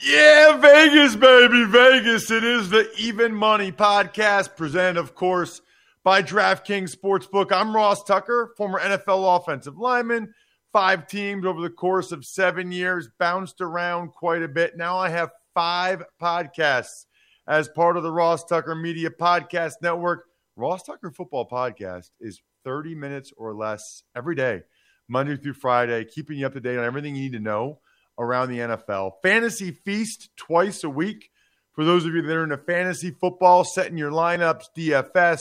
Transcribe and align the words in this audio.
Yeah, 0.00 0.58
Vegas, 0.58 1.16
baby, 1.16 1.64
Vegas. 1.64 2.30
It 2.30 2.44
is 2.44 2.70
the 2.70 2.88
Even 2.98 3.34
Money 3.34 3.72
podcast, 3.72 4.54
presented, 4.54 4.96
of 4.96 5.16
course, 5.16 5.60
by 6.04 6.22
DraftKings 6.22 6.94
Sportsbook. 6.94 7.50
I'm 7.50 7.74
Ross 7.74 8.04
Tucker, 8.04 8.54
former 8.56 8.78
NFL 8.78 9.36
offensive 9.36 9.76
lineman, 9.76 10.32
five 10.72 11.08
teams 11.08 11.44
over 11.44 11.60
the 11.60 11.68
course 11.68 12.12
of 12.12 12.24
seven 12.24 12.70
years, 12.70 13.08
bounced 13.18 13.60
around 13.60 14.10
quite 14.10 14.42
a 14.42 14.48
bit. 14.48 14.76
Now 14.76 14.96
I 14.96 15.08
have 15.08 15.32
five 15.52 16.04
podcasts 16.22 17.06
as 17.48 17.68
part 17.68 17.96
of 17.96 18.04
the 18.04 18.12
Ross 18.12 18.44
Tucker 18.44 18.76
Media 18.76 19.10
Podcast 19.10 19.74
Network. 19.82 20.26
Ross 20.54 20.84
Tucker 20.84 21.10
Football 21.10 21.48
Podcast 21.48 22.10
is 22.20 22.40
30 22.62 22.94
minutes 22.94 23.32
or 23.36 23.52
less 23.52 24.04
every 24.14 24.36
day, 24.36 24.62
Monday 25.08 25.36
through 25.36 25.54
Friday, 25.54 26.04
keeping 26.04 26.38
you 26.38 26.46
up 26.46 26.52
to 26.52 26.60
date 26.60 26.78
on 26.78 26.84
everything 26.84 27.16
you 27.16 27.22
need 27.22 27.32
to 27.32 27.40
know 27.40 27.80
around 28.18 28.50
the 28.50 28.58
NFL. 28.58 29.12
Fantasy 29.22 29.70
Feast 29.70 30.30
twice 30.36 30.84
a 30.84 30.90
week. 30.90 31.30
For 31.72 31.84
those 31.84 32.04
of 32.04 32.12
you 32.12 32.22
that 32.22 32.36
are 32.36 32.44
into 32.44 32.58
fantasy 32.58 33.12
football, 33.12 33.64
setting 33.64 33.96
your 33.96 34.10
lineups, 34.10 34.64
DFS, 34.76 35.40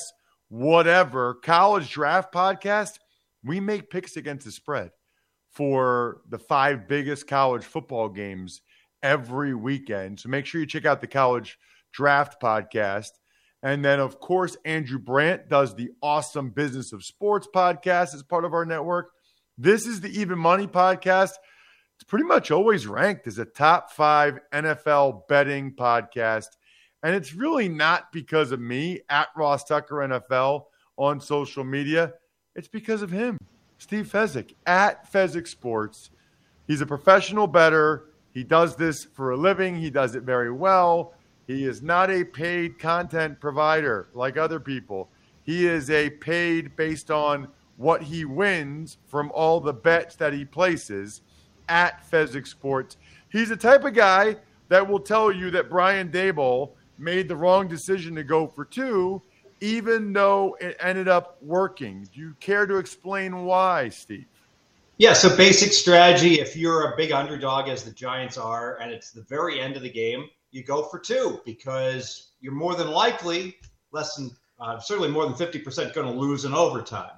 whatever, 0.49 1.33
college 1.33 1.89
draft 1.91 2.31
podcast, 2.33 2.91
we 3.43 3.59
make 3.59 3.89
picks 3.89 4.15
against 4.15 4.45
the 4.45 4.51
spread 4.51 4.91
for 5.51 6.21
the 6.29 6.37
five 6.37 6.87
biggest 6.87 7.27
college 7.27 7.63
football 7.63 8.09
games 8.09 8.61
every 9.01 9.55
weekend. 9.55 10.19
So 10.19 10.29
make 10.29 10.45
sure 10.45 10.61
you 10.61 10.67
check 10.67 10.85
out 10.85 11.01
the 11.01 11.07
college 11.07 11.57
draft 11.91 12.39
podcast. 12.41 13.09
And 13.63 13.83
then, 13.83 13.99
of 13.99 14.19
course, 14.19 14.55
Andrew 14.65 14.99
Brandt 14.99 15.49
does 15.49 15.75
the 15.75 15.89
awesome 16.03 16.51
Business 16.51 16.93
of 16.93 17.03
Sports 17.03 17.47
podcast 17.53 18.13
as 18.13 18.21
part 18.21 18.45
of 18.45 18.53
our 18.53 18.65
network. 18.65 19.09
This 19.57 19.87
is 19.87 20.01
the 20.01 20.19
Even 20.19 20.37
Money 20.37 20.67
podcast 20.67 21.31
it's 21.97 22.03
pretty 22.03 22.25
much 22.25 22.51
always 22.51 22.85
ranked 22.85 23.25
as 23.25 23.39
a 23.39 23.45
top 23.45 23.91
five 23.91 24.39
NFL 24.53 25.27
betting 25.27 25.73
podcast. 25.73 26.49
And 27.01 27.15
it's 27.15 27.33
really 27.33 27.67
not 27.67 28.11
because 28.11 28.51
of 28.51 28.59
me 28.59 29.01
at 29.09 29.29
Ross 29.35 29.63
Tucker 29.63 29.95
NFL 29.95 30.65
on 30.95 31.19
social 31.19 31.63
media. 31.63 32.13
It's 32.55 32.67
because 32.67 33.01
of 33.01 33.09
him, 33.09 33.39
Steve 33.79 34.07
Fezzik 34.07 34.53
at 34.67 35.11
Fezzik 35.11 35.47
Sports. 35.47 36.11
He's 36.67 36.81
a 36.81 36.85
professional 36.85 37.47
bettor. 37.47 38.09
He 38.31 38.43
does 38.43 38.75
this 38.75 39.03
for 39.03 39.31
a 39.31 39.37
living. 39.37 39.75
He 39.75 39.89
does 39.89 40.13
it 40.13 40.21
very 40.21 40.51
well. 40.51 41.15
He 41.47 41.63
is 41.63 41.81
not 41.81 42.11
a 42.11 42.23
paid 42.23 42.77
content 42.77 43.39
provider 43.39 44.09
like 44.13 44.37
other 44.37 44.59
people. 44.59 45.09
He 45.41 45.65
is 45.65 45.89
a 45.89 46.11
paid 46.11 46.75
based 46.75 47.09
on 47.09 47.47
what 47.77 48.03
he 48.03 48.23
wins 48.23 48.99
from 49.07 49.31
all 49.33 49.59
the 49.59 49.73
bets 49.73 50.15
that 50.17 50.33
he 50.33 50.45
places 50.45 51.23
at 51.69 52.09
Fezzik 52.09 52.47
Sports. 52.47 52.97
He's 53.29 53.49
the 53.49 53.57
type 53.57 53.83
of 53.83 53.93
guy 53.93 54.37
that 54.69 54.87
will 54.87 54.99
tell 54.99 55.31
you 55.31 55.51
that 55.51 55.69
Brian 55.69 56.09
Daboll 56.09 56.71
made 56.97 57.27
the 57.27 57.35
wrong 57.35 57.67
decision 57.67 58.15
to 58.15 58.23
go 58.23 58.47
for 58.47 58.65
two, 58.65 59.21
even 59.61 60.13
though 60.13 60.57
it 60.59 60.77
ended 60.79 61.07
up 61.07 61.37
working. 61.41 62.07
Do 62.13 62.19
you 62.19 62.35
care 62.39 62.65
to 62.65 62.77
explain 62.77 63.45
why, 63.45 63.89
Steve? 63.89 64.25
Yeah, 64.97 65.13
so 65.13 65.35
basic 65.35 65.73
strategy 65.73 66.39
if 66.39 66.55
you're 66.55 66.93
a 66.93 66.97
big 66.97 67.11
underdog, 67.11 67.69
as 67.69 67.83
the 67.83 67.91
Giants 67.91 68.37
are, 68.37 68.79
and 68.79 68.91
it's 68.91 69.11
the 69.11 69.21
very 69.21 69.61
end 69.61 69.75
of 69.75 69.83
the 69.83 69.91
game, 69.91 70.27
you 70.51 70.63
go 70.63 70.83
for 70.83 70.97
two 70.97 71.39
because 71.45 72.31
you're 72.41 72.53
more 72.53 72.73
than 72.73 72.89
likely, 72.89 73.57
less 73.91 74.15
than 74.15 74.31
uh, 74.59 74.79
certainly 74.79 75.09
more 75.09 75.25
than 75.25 75.35
50% 75.35 75.93
going 75.93 76.11
to 76.11 76.19
lose 76.19 76.45
in 76.45 76.53
overtime. 76.53 77.11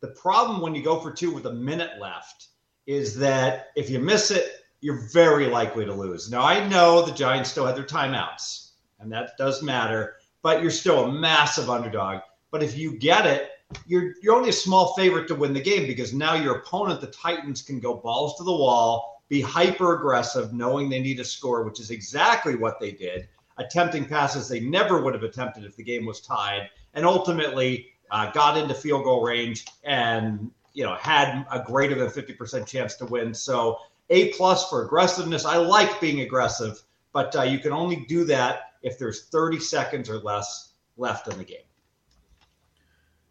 The 0.00 0.08
problem 0.08 0.60
when 0.60 0.74
you 0.74 0.84
go 0.84 1.00
for 1.00 1.10
two 1.10 1.32
with 1.32 1.46
a 1.46 1.52
minute 1.52 1.98
left 2.00 2.48
is 2.86 3.16
that 3.16 3.68
if 3.76 3.90
you 3.90 3.98
miss 3.98 4.30
it, 4.30 4.64
you're 4.80 5.08
very 5.12 5.46
likely 5.46 5.84
to 5.84 5.92
lose. 5.92 6.30
Now, 6.30 6.42
I 6.42 6.66
know 6.68 7.02
the 7.02 7.12
Giants 7.12 7.50
still 7.50 7.66
had 7.66 7.76
their 7.76 7.84
timeouts, 7.84 8.70
and 9.00 9.10
that 9.12 9.36
does 9.38 9.62
matter, 9.62 10.16
but 10.42 10.62
you're 10.62 10.70
still 10.70 11.04
a 11.04 11.12
massive 11.12 11.70
underdog. 11.70 12.20
But 12.50 12.62
if 12.62 12.76
you 12.76 12.96
get 12.96 13.26
it, 13.26 13.50
you're 13.86 14.14
you're 14.22 14.36
only 14.36 14.50
a 14.50 14.54
small 14.54 14.94
favorite 14.94 15.26
to 15.28 15.34
win 15.34 15.52
the 15.52 15.60
game 15.60 15.86
because 15.86 16.14
now 16.14 16.34
your 16.34 16.56
opponent, 16.56 17.00
the 17.00 17.08
Titans, 17.08 17.62
can 17.62 17.80
go 17.80 17.94
balls 17.94 18.36
to 18.36 18.44
the 18.44 18.52
wall, 18.52 19.22
be 19.28 19.40
hyper 19.40 19.96
aggressive, 19.96 20.52
knowing 20.52 20.88
they 20.88 21.00
need 21.00 21.18
a 21.18 21.24
score, 21.24 21.64
which 21.64 21.80
is 21.80 21.90
exactly 21.90 22.54
what 22.54 22.78
they 22.78 22.92
did, 22.92 23.28
attempting 23.58 24.04
passes 24.04 24.48
they 24.48 24.60
never 24.60 25.02
would 25.02 25.14
have 25.14 25.24
attempted 25.24 25.64
if 25.64 25.74
the 25.74 25.82
game 25.82 26.06
was 26.06 26.20
tied, 26.20 26.70
and 26.94 27.04
ultimately 27.04 27.88
uh, 28.10 28.30
got 28.30 28.56
into 28.56 28.74
field 28.74 29.04
goal 29.04 29.24
range 29.24 29.64
and 29.82 30.50
you 30.76 30.84
know 30.84 30.94
had 30.96 31.46
a 31.50 31.60
greater 31.60 31.94
than 31.94 32.08
50% 32.08 32.66
chance 32.66 32.94
to 32.96 33.06
win. 33.06 33.32
So 33.32 33.78
A 34.10 34.32
plus 34.34 34.68
for 34.68 34.84
aggressiveness. 34.84 35.46
I 35.46 35.56
like 35.56 36.00
being 36.00 36.20
aggressive, 36.20 36.82
but 37.12 37.34
uh, 37.34 37.42
you 37.42 37.58
can 37.58 37.72
only 37.72 38.04
do 38.06 38.24
that 38.24 38.72
if 38.82 38.98
there's 38.98 39.24
30 39.28 39.58
seconds 39.58 40.10
or 40.10 40.18
less 40.18 40.74
left 40.98 41.28
in 41.28 41.38
the 41.38 41.44
game. 41.44 41.64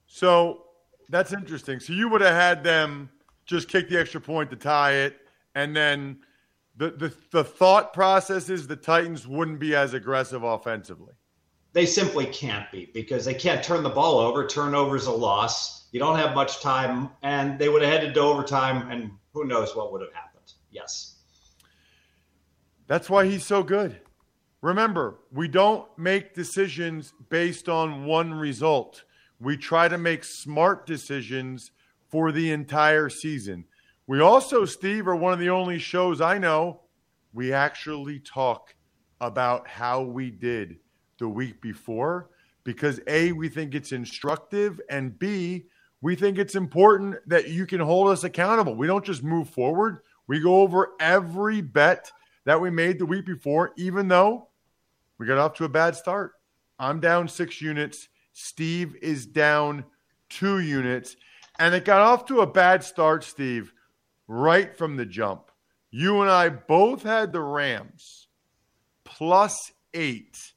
So 0.07 0.63
that's 1.09 1.33
interesting. 1.33 1.79
So 1.79 1.93
you 1.93 2.09
would 2.09 2.21
have 2.21 2.33
had 2.33 2.63
them 2.63 3.11
just 3.45 3.69
kick 3.69 3.89
the 3.89 3.99
extra 3.99 4.19
point 4.19 4.49
to 4.49 4.55
tie 4.55 4.93
it, 4.93 5.17
and 5.53 5.75
then 5.75 6.17
the 6.75 6.89
the, 6.89 7.13
the 7.29 7.43
thought 7.43 7.93
process 7.93 8.49
is 8.49 8.65
the 8.65 8.75
Titans 8.75 9.27
wouldn't 9.27 9.59
be 9.59 9.75
as 9.75 9.93
aggressive 9.93 10.41
offensively. 10.41 11.13
They 11.75 11.85
simply 11.85 12.25
can't 12.25 12.71
be 12.71 12.89
because 12.91 13.25
they 13.25 13.35
can't 13.35 13.63
turn 13.63 13.83
the 13.83 13.89
ball 13.89 14.17
over. 14.17 14.47
Turnovers 14.47 15.05
a 15.05 15.11
loss 15.11 15.75
you 15.95 15.99
don't 15.99 16.17
have 16.17 16.35
much 16.35 16.59
time, 16.59 17.09
and 17.23 17.57
they 17.57 17.69
would 17.69 17.81
have 17.81 17.89
headed 17.89 18.13
to 18.15 18.19
overtime, 18.19 18.91
and 18.91 19.11
who 19.31 19.45
knows 19.45 19.77
what 19.77 19.93
would 19.93 20.01
have 20.01 20.11
happened. 20.11 20.51
Yes. 20.69 21.19
That's 22.87 23.09
why 23.09 23.25
he's 23.25 23.45
so 23.45 23.63
good. 23.63 24.01
Remember, 24.59 25.21
we 25.31 25.47
don't 25.47 25.87
make 25.97 26.33
decisions 26.33 27.13
based 27.29 27.69
on 27.69 28.03
one 28.03 28.33
result. 28.33 29.05
We 29.39 29.55
try 29.55 29.87
to 29.87 29.97
make 29.97 30.25
smart 30.25 30.85
decisions 30.85 31.71
for 32.09 32.33
the 32.33 32.51
entire 32.51 33.07
season. 33.07 33.63
We 34.05 34.19
also, 34.19 34.65
Steve, 34.65 35.07
are 35.07 35.15
one 35.15 35.31
of 35.31 35.39
the 35.39 35.49
only 35.49 35.79
shows 35.79 36.19
I 36.19 36.39
know 36.39 36.81
we 37.31 37.53
actually 37.53 38.19
talk 38.19 38.75
about 39.21 39.65
how 39.65 40.01
we 40.01 40.29
did 40.29 40.75
the 41.19 41.27
week 41.27 41.61
before 41.61 42.29
because 42.65 42.99
A, 43.07 43.31
we 43.31 43.47
think 43.47 43.75
it's 43.75 43.91
instructive, 43.91 44.81
and 44.89 45.17
B, 45.17 45.67
we 46.01 46.15
think 46.15 46.37
it's 46.37 46.55
important 46.55 47.15
that 47.27 47.47
you 47.49 47.65
can 47.65 47.79
hold 47.79 48.09
us 48.09 48.23
accountable. 48.23 48.75
We 48.75 48.87
don't 48.87 49.05
just 49.05 49.23
move 49.23 49.49
forward, 49.49 49.99
we 50.27 50.41
go 50.41 50.61
over 50.61 50.93
every 50.99 51.61
bet 51.61 52.11
that 52.45 52.59
we 52.59 52.69
made 52.69 52.99
the 52.99 53.05
week 53.05 53.25
before, 53.25 53.71
even 53.77 54.07
though 54.07 54.49
we 55.17 55.25
got 55.25 55.37
off 55.37 55.53
to 55.55 55.65
a 55.65 55.69
bad 55.69 55.95
start. 55.95 56.33
I'm 56.77 56.99
down 56.99 57.27
six 57.27 57.61
units. 57.61 58.09
Steve 58.33 58.95
is 59.01 59.25
down 59.25 59.85
two 60.29 60.59
units. 60.59 61.15
And 61.57 61.73
it 61.73 61.85
got 61.85 62.01
off 62.01 62.25
to 62.25 62.41
a 62.41 62.47
bad 62.47 62.83
start, 62.83 63.23
Steve, 63.23 63.71
right 64.27 64.75
from 64.77 64.97
the 64.97 65.05
jump. 65.05 65.51
You 65.89 66.21
and 66.21 66.29
I 66.29 66.49
both 66.49 67.03
had 67.03 67.31
the 67.31 67.41
Rams 67.41 68.27
plus 69.05 69.71
eight 69.93 70.53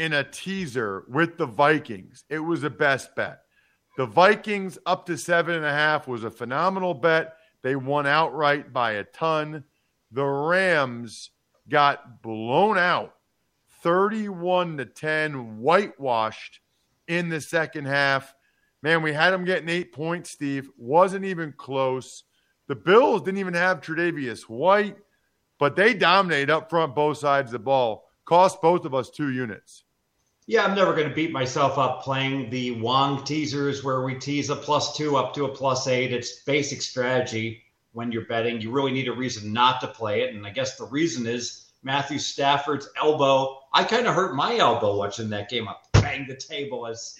in 0.00 0.14
a 0.14 0.24
teaser 0.24 1.04
with 1.08 1.36
the 1.36 1.44
Vikings. 1.44 2.24
It 2.30 2.38
was 2.38 2.62
the 2.62 2.70
best 2.70 3.14
bet. 3.14 3.42
The 3.98 4.06
Vikings 4.06 4.78
up 4.86 5.04
to 5.06 5.18
seven 5.18 5.56
and 5.56 5.64
a 5.66 5.70
half 5.70 6.08
was 6.08 6.24
a 6.24 6.30
phenomenal 6.30 6.94
bet. 6.94 7.34
They 7.60 7.76
won 7.76 8.06
outright 8.06 8.72
by 8.72 8.92
a 8.92 9.04
ton. 9.04 9.62
The 10.10 10.24
Rams 10.24 11.28
got 11.68 12.22
blown 12.22 12.78
out 12.78 13.14
31 13.82 14.78
to 14.78 14.86
10, 14.86 15.58
whitewashed 15.58 16.60
in 17.06 17.28
the 17.28 17.42
second 17.42 17.84
half. 17.84 18.34
Man, 18.82 19.02
we 19.02 19.12
had 19.12 19.32
them 19.32 19.44
getting 19.44 19.68
eight 19.68 19.92
points, 19.92 20.30
Steve. 20.30 20.70
Wasn't 20.78 21.26
even 21.26 21.52
close. 21.52 22.24
The 22.68 22.74
Bills 22.74 23.20
didn't 23.20 23.36
even 23.36 23.52
have 23.52 23.82
Tre'Davious 23.82 24.44
White, 24.44 24.96
but 25.58 25.76
they 25.76 25.92
dominated 25.92 26.48
up 26.48 26.70
front 26.70 26.94
both 26.94 27.18
sides 27.18 27.48
of 27.48 27.52
the 27.52 27.58
ball. 27.58 28.06
Cost 28.24 28.62
both 28.62 28.86
of 28.86 28.94
us 28.94 29.10
two 29.10 29.30
units. 29.30 29.84
Yeah, 30.50 30.64
I'm 30.64 30.74
never 30.74 30.94
going 30.94 31.08
to 31.08 31.14
beat 31.14 31.30
myself 31.30 31.78
up 31.78 32.02
playing 32.02 32.50
the 32.50 32.72
Wong 32.72 33.22
teasers 33.22 33.84
where 33.84 34.02
we 34.02 34.16
tease 34.16 34.50
a 34.50 34.56
plus 34.56 34.96
two 34.96 35.16
up 35.16 35.32
to 35.34 35.44
a 35.44 35.48
plus 35.48 35.86
eight. 35.86 36.12
It's 36.12 36.40
basic 36.40 36.82
strategy 36.82 37.62
when 37.92 38.10
you're 38.10 38.26
betting. 38.26 38.60
You 38.60 38.72
really 38.72 38.90
need 38.90 39.06
a 39.06 39.12
reason 39.12 39.52
not 39.52 39.80
to 39.82 39.86
play 39.86 40.22
it. 40.22 40.34
And 40.34 40.44
I 40.44 40.50
guess 40.50 40.74
the 40.74 40.86
reason 40.86 41.24
is 41.28 41.70
Matthew 41.84 42.18
Stafford's 42.18 42.88
elbow. 43.00 43.60
I 43.72 43.84
kind 43.84 44.08
of 44.08 44.16
hurt 44.16 44.34
my 44.34 44.56
elbow 44.56 44.96
watching 44.96 45.28
that 45.28 45.50
game. 45.50 45.68
I 45.68 45.76
banged 45.92 46.28
the 46.28 46.34
table 46.34 46.84
as 46.84 47.16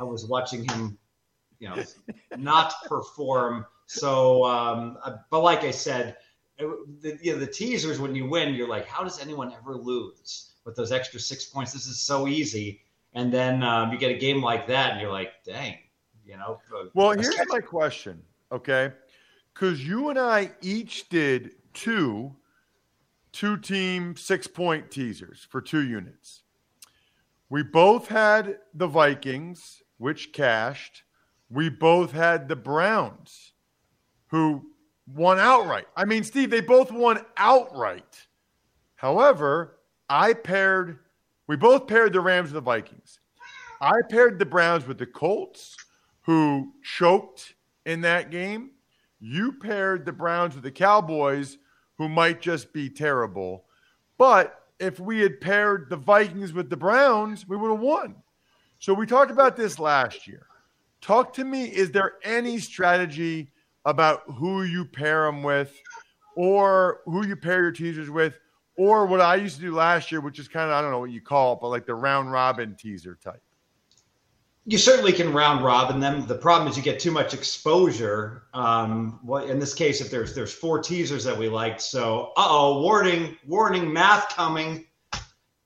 I 0.00 0.02
was 0.02 0.26
watching 0.26 0.68
him, 0.68 0.98
you 1.60 1.68
know, 1.68 1.84
not 2.36 2.74
perform. 2.86 3.64
So, 3.86 4.44
um, 4.44 4.98
uh, 5.04 5.18
but 5.30 5.44
like 5.44 5.62
I 5.62 5.70
said, 5.70 6.16
the, 6.58 7.16
you 7.22 7.34
know, 7.34 7.38
the 7.38 7.46
teasers 7.46 8.00
when 8.00 8.16
you 8.16 8.26
win, 8.26 8.54
you're 8.54 8.66
like, 8.66 8.86
how 8.86 9.04
does 9.04 9.20
anyone 9.20 9.52
ever 9.52 9.76
lose 9.76 10.51
with 10.64 10.76
those 10.76 10.92
extra 10.92 11.20
six 11.20 11.44
points? 11.44 11.72
This 11.72 11.86
is 11.86 12.00
so 12.00 12.28
easy. 12.28 12.80
And 13.14 13.32
then 13.32 13.62
um, 13.62 13.92
you 13.92 13.98
get 13.98 14.10
a 14.10 14.18
game 14.18 14.42
like 14.42 14.66
that, 14.68 14.92
and 14.92 15.00
you're 15.00 15.12
like, 15.12 15.32
dang, 15.44 15.76
you 16.24 16.36
know. 16.36 16.60
Uh, 16.74 16.86
well, 16.94 17.10
here's 17.10 17.36
my 17.48 17.60
question, 17.60 18.22
okay? 18.50 18.92
Because 19.52 19.86
you 19.86 20.08
and 20.08 20.18
I 20.18 20.52
each 20.62 21.08
did 21.08 21.56
two 21.74 22.34
two 23.32 23.56
team 23.56 24.14
six 24.16 24.46
point 24.46 24.90
teasers 24.90 25.46
for 25.50 25.60
two 25.60 25.82
units. 25.82 26.42
We 27.48 27.62
both 27.62 28.08
had 28.08 28.58
the 28.74 28.86
Vikings, 28.86 29.82
which 29.98 30.32
cashed. 30.32 31.02
We 31.50 31.68
both 31.68 32.12
had 32.12 32.48
the 32.48 32.56
Browns, 32.56 33.52
who 34.28 34.62
won 35.06 35.38
outright. 35.38 35.84
I 35.96 36.06
mean, 36.06 36.24
Steve, 36.24 36.50
they 36.50 36.62
both 36.62 36.90
won 36.90 37.20
outright. 37.36 38.26
However, 38.94 39.78
I 40.12 40.34
paired, 40.34 40.98
we 41.46 41.56
both 41.56 41.86
paired 41.86 42.12
the 42.12 42.20
Rams 42.20 42.50
and 42.50 42.56
the 42.56 42.60
Vikings. 42.60 43.18
I 43.80 43.94
paired 44.10 44.38
the 44.38 44.44
Browns 44.44 44.86
with 44.86 44.98
the 44.98 45.06
Colts, 45.06 45.74
who 46.20 46.70
choked 46.82 47.54
in 47.86 48.02
that 48.02 48.30
game. 48.30 48.72
You 49.20 49.52
paired 49.52 50.04
the 50.04 50.12
Browns 50.12 50.54
with 50.54 50.64
the 50.64 50.70
Cowboys, 50.70 51.56
who 51.96 52.10
might 52.10 52.42
just 52.42 52.74
be 52.74 52.90
terrible. 52.90 53.64
But 54.18 54.66
if 54.78 55.00
we 55.00 55.20
had 55.20 55.40
paired 55.40 55.88
the 55.88 55.96
Vikings 55.96 56.52
with 56.52 56.68
the 56.68 56.76
Browns, 56.76 57.48
we 57.48 57.56
would 57.56 57.70
have 57.70 57.80
won. 57.80 58.16
So 58.80 58.92
we 58.92 59.06
talked 59.06 59.30
about 59.30 59.56
this 59.56 59.78
last 59.78 60.28
year. 60.28 60.44
Talk 61.00 61.32
to 61.34 61.44
me. 61.44 61.64
Is 61.64 61.90
there 61.90 62.16
any 62.22 62.58
strategy 62.58 63.50
about 63.86 64.24
who 64.26 64.64
you 64.64 64.84
pair 64.84 65.24
them 65.24 65.42
with, 65.42 65.74
or 66.36 67.00
who 67.06 67.26
you 67.26 67.34
pair 67.34 67.62
your 67.62 67.72
teasers 67.72 68.10
with, 68.10 68.38
or 68.76 69.06
what 69.06 69.20
I 69.20 69.36
used 69.36 69.56
to 69.56 69.62
do 69.62 69.74
last 69.74 70.10
year, 70.10 70.20
which 70.20 70.38
is 70.38 70.48
kind 70.48 70.70
of 70.70 70.76
I 70.76 70.82
don't 70.82 70.90
know 70.90 71.00
what 71.00 71.10
you 71.10 71.20
call 71.20 71.54
it, 71.54 71.58
but 71.60 71.68
like 71.68 71.86
the 71.86 71.94
round 71.94 72.32
robin 72.32 72.74
teaser 72.76 73.18
type? 73.22 73.42
you 74.64 74.78
certainly 74.78 75.12
can 75.12 75.32
round 75.32 75.64
robin 75.64 75.98
them. 75.98 76.26
The 76.26 76.36
problem 76.36 76.70
is 76.70 76.76
you 76.76 76.82
get 76.82 77.00
too 77.00 77.10
much 77.10 77.34
exposure. 77.34 78.44
Um, 78.54 79.18
well, 79.24 79.44
in 79.44 79.58
this 79.58 79.74
case, 79.74 80.00
if 80.00 80.10
there's 80.10 80.34
there's 80.34 80.52
four 80.52 80.80
teasers 80.80 81.24
that 81.24 81.36
we 81.36 81.48
liked, 81.48 81.80
so 81.80 82.32
uh 82.36 82.46
oh, 82.48 82.80
warning, 82.80 83.36
warning, 83.46 83.92
math 83.92 84.28
coming. 84.34 84.86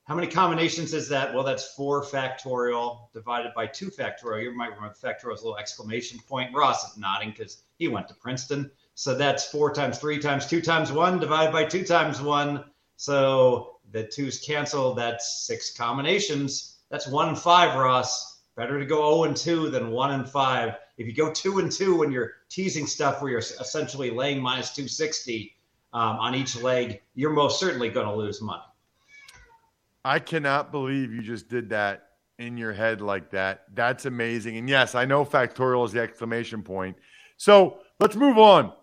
How 0.05 0.15
many 0.15 0.27
combinations 0.27 0.93
is 0.93 1.09
that? 1.09 1.33
Well, 1.33 1.43
that's 1.43 1.73
four 1.73 2.01
factorial 2.01 3.11
divided 3.13 3.51
by 3.53 3.67
two 3.67 3.91
factorial. 3.91 4.43
You 4.43 4.55
might 4.55 4.73
remember 4.73 4.95
factorial's 4.95 5.43
little 5.43 5.57
exclamation 5.57 6.17
point. 6.27 6.55
Ross 6.55 6.89
is 6.89 6.97
nodding 6.97 7.31
because 7.31 7.63
he 7.77 7.89
went 7.89 8.07
to 8.07 8.13
Princeton. 8.15 8.71
So 8.95 9.13
that's 9.13 9.45
four 9.45 9.71
times 9.73 9.99
three 9.99 10.17
times 10.17 10.47
two 10.47 10.61
times 10.61 10.91
one 10.91 11.19
divided 11.19 11.51
by 11.51 11.65
two 11.65 11.83
times 11.83 12.19
one. 12.19 12.63
So 12.97 13.77
the 13.91 14.03
twos 14.03 14.39
cancel. 14.39 14.93
That's 14.93 15.45
six 15.45 15.75
combinations. 15.75 16.79
That's 16.89 17.07
one 17.07 17.29
and 17.29 17.37
five, 17.37 17.77
Ross. 17.77 18.41
Better 18.55 18.79
to 18.79 18.85
go 18.85 19.23
0 19.23 19.25
and 19.25 19.37
2 19.37 19.69
than 19.69 19.91
1 19.91 20.11
and 20.11 20.27
5. 20.27 20.73
If 20.97 21.05
you 21.05 21.13
go 21.13 21.31
2 21.31 21.59
and 21.59 21.71
2 21.71 21.95
when 21.95 22.11
you're 22.11 22.31
teasing 22.49 22.87
stuff 22.87 23.21
where 23.21 23.29
you're 23.29 23.39
essentially 23.39 24.09
laying 24.09 24.41
minus 24.41 24.71
260 24.71 25.55
um, 25.93 26.17
on 26.17 26.33
each 26.33 26.59
leg, 26.59 27.01
you're 27.13 27.33
most 27.33 27.59
certainly 27.59 27.89
going 27.89 28.07
to 28.07 28.15
lose 28.15 28.41
money. 28.41 28.63
I 30.03 30.17
cannot 30.17 30.71
believe 30.71 31.13
you 31.13 31.21
just 31.21 31.49
did 31.49 31.69
that 31.69 32.07
in 32.39 32.57
your 32.57 32.73
head 32.73 32.99
like 32.99 33.29
that. 33.31 33.65
That's 33.75 34.05
amazing. 34.05 34.57
And 34.57 34.67
yes, 34.67 34.95
I 34.95 35.05
know 35.05 35.23
factorial 35.23 35.85
is 35.85 35.91
the 35.91 36.01
exclamation 36.01 36.63
point. 36.63 36.97
So 37.37 37.77
let's 37.99 38.15
move 38.15 38.39
on. 38.39 38.73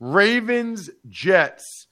Ravens, 0.00 0.90
Jets. 1.08 1.86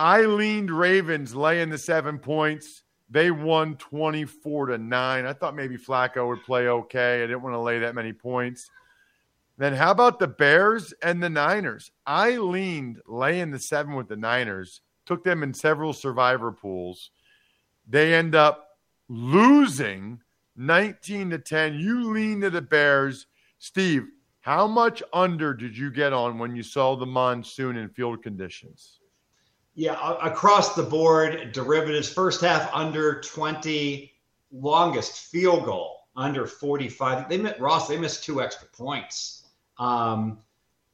I 0.00 0.22
leaned 0.22 0.70
Ravens 0.70 1.34
laying 1.34 1.68
the 1.68 1.76
seven 1.76 2.18
points. 2.18 2.84
They 3.10 3.30
won 3.30 3.76
24 3.76 4.66
to 4.68 4.78
9. 4.78 5.26
I 5.26 5.32
thought 5.34 5.54
maybe 5.54 5.76
Flacco 5.76 6.26
would 6.26 6.42
play 6.42 6.68
okay. 6.68 7.22
I 7.22 7.26
didn't 7.26 7.42
want 7.42 7.52
to 7.52 7.60
lay 7.60 7.80
that 7.80 7.94
many 7.94 8.14
points. 8.14 8.70
Then 9.58 9.74
how 9.74 9.90
about 9.90 10.18
the 10.18 10.26
Bears 10.26 10.94
and 11.02 11.22
the 11.22 11.28
Niners? 11.28 11.90
I 12.06 12.38
leaned 12.38 13.02
laying 13.06 13.50
the 13.50 13.58
seven 13.58 13.94
with 13.94 14.08
the 14.08 14.16
Niners, 14.16 14.80
took 15.04 15.22
them 15.22 15.42
in 15.42 15.52
several 15.52 15.92
survivor 15.92 16.50
pools. 16.50 17.10
They 17.86 18.14
end 18.14 18.34
up 18.34 18.78
losing 19.10 20.22
19 20.56 21.28
to 21.28 21.38
10. 21.38 21.74
You 21.74 22.10
lean 22.10 22.40
to 22.40 22.48
the 22.48 22.62
Bears. 22.62 23.26
Steve, 23.58 24.06
how 24.40 24.66
much 24.66 25.02
under 25.12 25.52
did 25.52 25.76
you 25.76 25.90
get 25.90 26.14
on 26.14 26.38
when 26.38 26.56
you 26.56 26.62
saw 26.62 26.96
the 26.96 27.04
monsoon 27.04 27.76
and 27.76 27.94
field 27.94 28.22
conditions? 28.22 28.99
Yeah, 29.80 30.18
across 30.20 30.74
the 30.74 30.82
board, 30.82 31.52
derivatives 31.52 32.12
first 32.12 32.42
half 32.42 32.70
under 32.74 33.22
20, 33.22 34.12
longest 34.52 35.30
field 35.30 35.64
goal 35.64 36.02
under 36.14 36.46
45. 36.46 37.30
They 37.30 37.38
met 37.38 37.58
Ross, 37.58 37.88
they 37.88 37.96
missed 37.96 38.22
two 38.22 38.42
extra 38.42 38.68
points. 38.68 39.46
Um, 39.78 40.40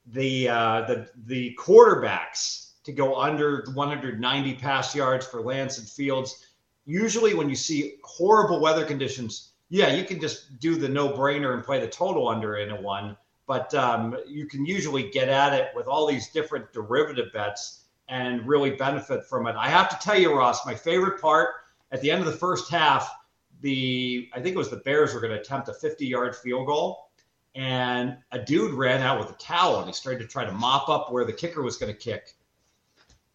the 0.07 0.49
uh, 0.49 0.83
the 0.83 1.11
the 1.25 1.59
quarterbacks 1.59 2.75
to 2.85 2.93
go 2.93 3.21
under 3.21 3.65
190 3.75 4.55
pass 4.55 4.95
yards 4.95 5.27
for 5.27 5.41
Lance 5.41 5.79
and 5.79 5.89
Fields. 5.89 6.47
Usually, 6.85 7.35
when 7.35 7.49
you 7.49 7.57
see 7.57 7.97
horrible 8.05 8.61
weather 8.61 8.85
conditions, 8.85 9.55
yeah, 9.69 9.93
you 9.93 10.05
can 10.05 10.21
just 10.21 10.61
do 10.61 10.77
the 10.77 10.89
no 10.89 11.09
brainer 11.09 11.55
and 11.55 11.65
play 11.65 11.81
the 11.81 11.89
total 11.89 12.29
under 12.29 12.59
in 12.59 12.71
a 12.71 12.81
one. 12.81 13.17
But 13.49 13.75
um, 13.75 14.17
you 14.29 14.47
can 14.47 14.65
usually 14.65 15.11
get 15.11 15.29
at 15.29 15.55
it 15.55 15.71
with 15.75 15.89
all 15.89 16.07
these 16.07 16.29
different 16.29 16.73
derivative 16.73 17.33
bets 17.33 17.86
and 18.09 18.47
really 18.47 18.71
benefit 18.71 19.25
from 19.25 19.47
it. 19.47 19.57
I 19.57 19.69
have 19.69 19.89
to 19.89 19.97
tell 19.97 20.19
you, 20.19 20.37
Ross, 20.37 20.65
my 20.65 20.75
favorite 20.75 21.21
part 21.21 21.51
at 21.93 22.01
the 22.01 22.11
end 22.11 22.21
of 22.21 22.27
the 22.27 22.39
first 22.39 22.71
half, 22.71 23.11
the 23.61 24.29
I 24.33 24.41
think 24.41 24.55
it 24.55 24.59
was 24.59 24.71
the 24.71 24.77
Bears 24.77 25.15
were 25.15 25.21
going 25.21 25.33
to 25.33 25.41
attempt 25.41 25.69
a 25.69 25.75
50 25.75 26.07
yard 26.07 26.37
field 26.37 26.67
goal, 26.67 27.11
and 27.55 28.17
a 28.33 28.39
dude 28.39 28.75
ran 28.75 29.03
out 29.03 29.19
with 29.19 29.31
a 29.31 29.39
towel 29.39 29.79
and 29.79 29.87
he 29.87 29.93
started 29.93 30.21
to 30.21 30.27
try 30.27 30.45
to 30.45 30.53
mop 30.53 30.89
up 30.89 31.11
where 31.11 31.25
the 31.25 31.33
kicker 31.33 31.63
was 31.63 31.77
going 31.77 31.93
to 31.93 31.99
kick. 31.99 32.35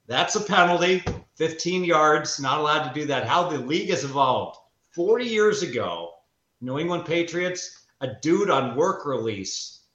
That's 0.07 0.35
a 0.35 0.41
penalty, 0.41 1.03
15 1.35 1.83
yards, 1.83 2.39
not 2.39 2.59
allowed 2.59 2.87
to 2.87 2.93
do 2.99 3.05
that. 3.07 3.27
How 3.27 3.49
the 3.49 3.57
league 3.57 3.89
has 3.89 4.03
evolved. 4.03 4.57
40 4.91 5.25
years 5.25 5.63
ago, 5.63 6.11
New 6.59 6.77
England 6.77 7.05
Patriots, 7.05 7.85
a 8.01 8.09
dude 8.21 8.49
on 8.49 8.75
work 8.75 9.05
release 9.05 9.85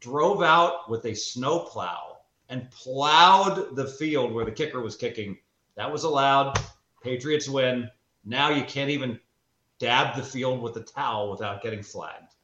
drove 0.00 0.42
out 0.42 0.88
with 0.90 1.04
a 1.04 1.14
snowplow 1.14 2.15
and 2.48 2.70
plowed 2.70 3.74
the 3.76 3.86
field 3.86 4.32
where 4.32 4.44
the 4.44 4.52
kicker 4.52 4.80
was 4.80 4.96
kicking. 4.96 5.38
That 5.76 5.90
was 5.90 6.04
allowed. 6.04 6.58
Patriots 7.02 7.48
win. 7.48 7.90
Now 8.24 8.50
you 8.50 8.64
can't 8.64 8.90
even 8.90 9.18
dab 9.78 10.16
the 10.16 10.22
field 10.22 10.62
with 10.62 10.76
a 10.76 10.80
towel 10.80 11.30
without 11.30 11.62
getting 11.62 11.82
flagged. 11.82 12.34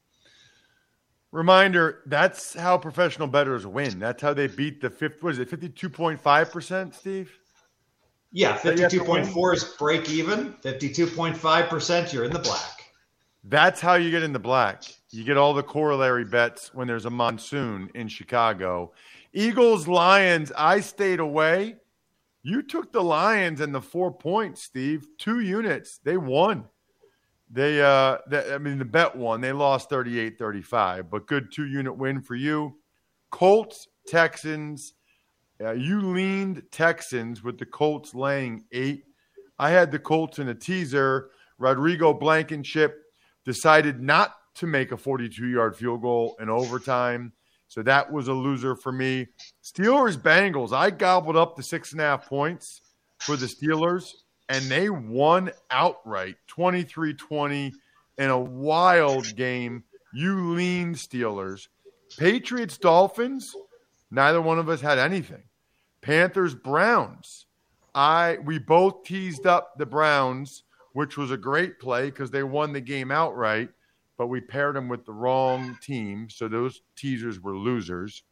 Reminder: 1.31 2.03
That's 2.07 2.55
how 2.55 2.77
professional 2.77 3.27
bettors 3.27 3.67
win. 3.67 3.99
That's 3.99 4.21
how 4.21 4.35
they 4.35 4.49
beat 4.49 4.81
the 4.81 4.91
fifth. 4.91 5.23
What 5.23 5.33
is 5.33 5.39
it? 5.39 5.49
Fifty-two 5.49 5.89
point 5.89 6.21
five 6.21 6.53
percent, 6.53 6.95
Steve. 6.95 7.33
Yeah, 8.33 8.55
fifty-two 8.57 9.05
point 9.05 9.27
four 9.27 9.55
is 9.55 9.65
break 9.65 10.11
even. 10.11 10.55
Fifty-two 10.63 11.07
point 11.07 11.37
five 11.37 11.69
percent, 11.69 12.13
you're 12.13 12.25
in 12.25 12.33
the 12.33 12.39
black. 12.39 12.93
That's 13.45 13.81
how 13.81 13.95
you 13.95 14.11
get 14.11 14.23
in 14.23 14.33
the 14.33 14.39
black. 14.39 14.85
You 15.11 15.25
get 15.25 15.37
all 15.37 15.53
the 15.53 15.63
corollary 15.63 16.25
bets 16.25 16.73
when 16.73 16.87
there's 16.87 17.07
a 17.07 17.11
monsoon 17.11 17.91
in 17.95 18.09
Chicago. 18.09 18.93
Eagles, 19.33 19.89
Lions, 19.89 20.53
I 20.57 20.81
stayed 20.81 21.21
away. 21.21 21.77
You 22.43 22.63
took 22.63 22.93
the 22.93 23.03
Lions 23.03 23.61
and 23.61 23.75
the 23.75 23.81
four 23.81 24.13
points, 24.13 24.63
Steve. 24.63 25.07
Two 25.19 25.41
units. 25.41 25.99
They 26.05 26.17
won. 26.17 26.65
They, 27.51 27.81
uh, 27.83 28.19
they, 28.29 28.53
I 28.53 28.59
mean, 28.59 28.79
the 28.79 28.85
bet 28.85 29.15
won. 29.15 29.41
They 29.41 29.53
lost 29.53 29.91
38 29.91 30.39
35, 30.39 31.11
but 31.11 31.27
good 31.27 31.53
two 31.53 31.67
unit 31.67 31.97
win 31.97 32.21
for 32.21 32.35
you. 32.35 32.79
Colts, 33.31 33.89
Texans. 34.07 34.95
Uh, 35.63 35.73
you 35.73 36.01
leaned 36.01 36.63
Texans 36.73 37.45
with 37.45 37.59
the 37.59 37.67
Colts 37.67 38.15
laying 38.15 38.65
eight. 38.73 39.05
I 39.59 39.71
had 39.71 39.93
the 39.93 39.99
Colts 39.99 40.39
in 40.39 40.49
a 40.49 40.55
teaser. 40.55 41.31
Rodrigo 41.59 42.13
Blankenship 42.13 43.05
decided 43.45 44.01
not 44.01 44.35
to 44.57 44.67
make 44.67 44.91
a 44.93 44.97
42 44.97 45.47
yard 45.47 45.77
field 45.77 46.03
goal 46.03 46.37
in 46.41 46.49
overtime. 46.49 47.33
So 47.73 47.83
that 47.85 48.13
was 48.13 48.29
a 48.29 48.35
loser 48.35 48.77
for 48.77 48.93
me. 48.93 49.29
Steelers 49.65 50.19
Bengals. 50.19 50.75
I 50.75 50.91
gobbled 50.91 51.37
up 51.37 51.57
the 51.57 51.63
six 51.63 51.93
and 51.93 52.03
a 52.03 52.05
half 52.05 52.29
points 52.29 52.83
for 53.21 53.35
the 53.35 53.47
Steelers, 53.47 54.13
and 54.51 54.63
they 54.67 54.91
won 54.91 55.51
outright 55.71 56.37
23 56.49 57.15
20 57.15 57.73
in 58.19 58.29
a 58.29 58.39
wild 58.39 59.35
game. 59.37 59.85
You 60.13 60.53
lean 60.53 60.93
Steelers. 60.93 61.69
Patriots 62.19 62.77
Dolphins. 62.77 63.57
Neither 64.11 64.43
one 64.43 64.59
of 64.59 64.69
us 64.69 64.83
had 64.83 64.99
anything. 64.99 65.45
Panthers 66.03 66.55
Browns. 66.55 67.47
I 67.95 68.37
we 68.45 68.59
both 68.59 69.05
teased 69.05 69.47
up 69.47 69.79
the 69.79 69.87
Browns 69.87 70.65
which 70.93 71.17
was 71.17 71.31
a 71.31 71.37
great 71.37 71.81
play 71.81 72.07
because 72.07 72.31
they 72.31 72.43
won 72.43 72.73
the 72.73 72.81
game 72.81 73.11
outright, 73.11 73.71
but 74.23 74.29
we 74.29 74.41
paired 74.41 74.77
them 74.77 74.89
with 74.89 75.05
the 75.05 75.13
wrong 75.13 75.77
team. 75.83 76.29
So 76.31 76.47
those 76.47 76.81
teasers 76.95 77.41
were 77.41 77.57
losers. 77.57 78.23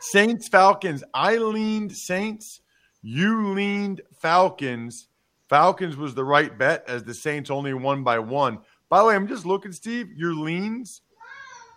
Saints, 0.00 0.48
Falcons. 0.48 1.04
I 1.12 1.36
leaned 1.36 1.92
Saints. 1.94 2.62
You 3.02 3.52
leaned 3.52 4.00
Falcons. 4.22 5.08
Falcons 5.50 5.98
was 5.98 6.14
the 6.14 6.24
right 6.24 6.56
bet 6.56 6.82
as 6.88 7.04
the 7.04 7.12
Saints 7.12 7.50
only 7.50 7.74
won 7.74 8.02
by 8.04 8.20
one. 8.20 8.60
By 8.88 9.00
the 9.00 9.04
way, 9.04 9.16
I'm 9.16 9.28
just 9.28 9.44
looking, 9.44 9.72
Steve. 9.72 10.14
Your 10.16 10.32
leans 10.32 11.02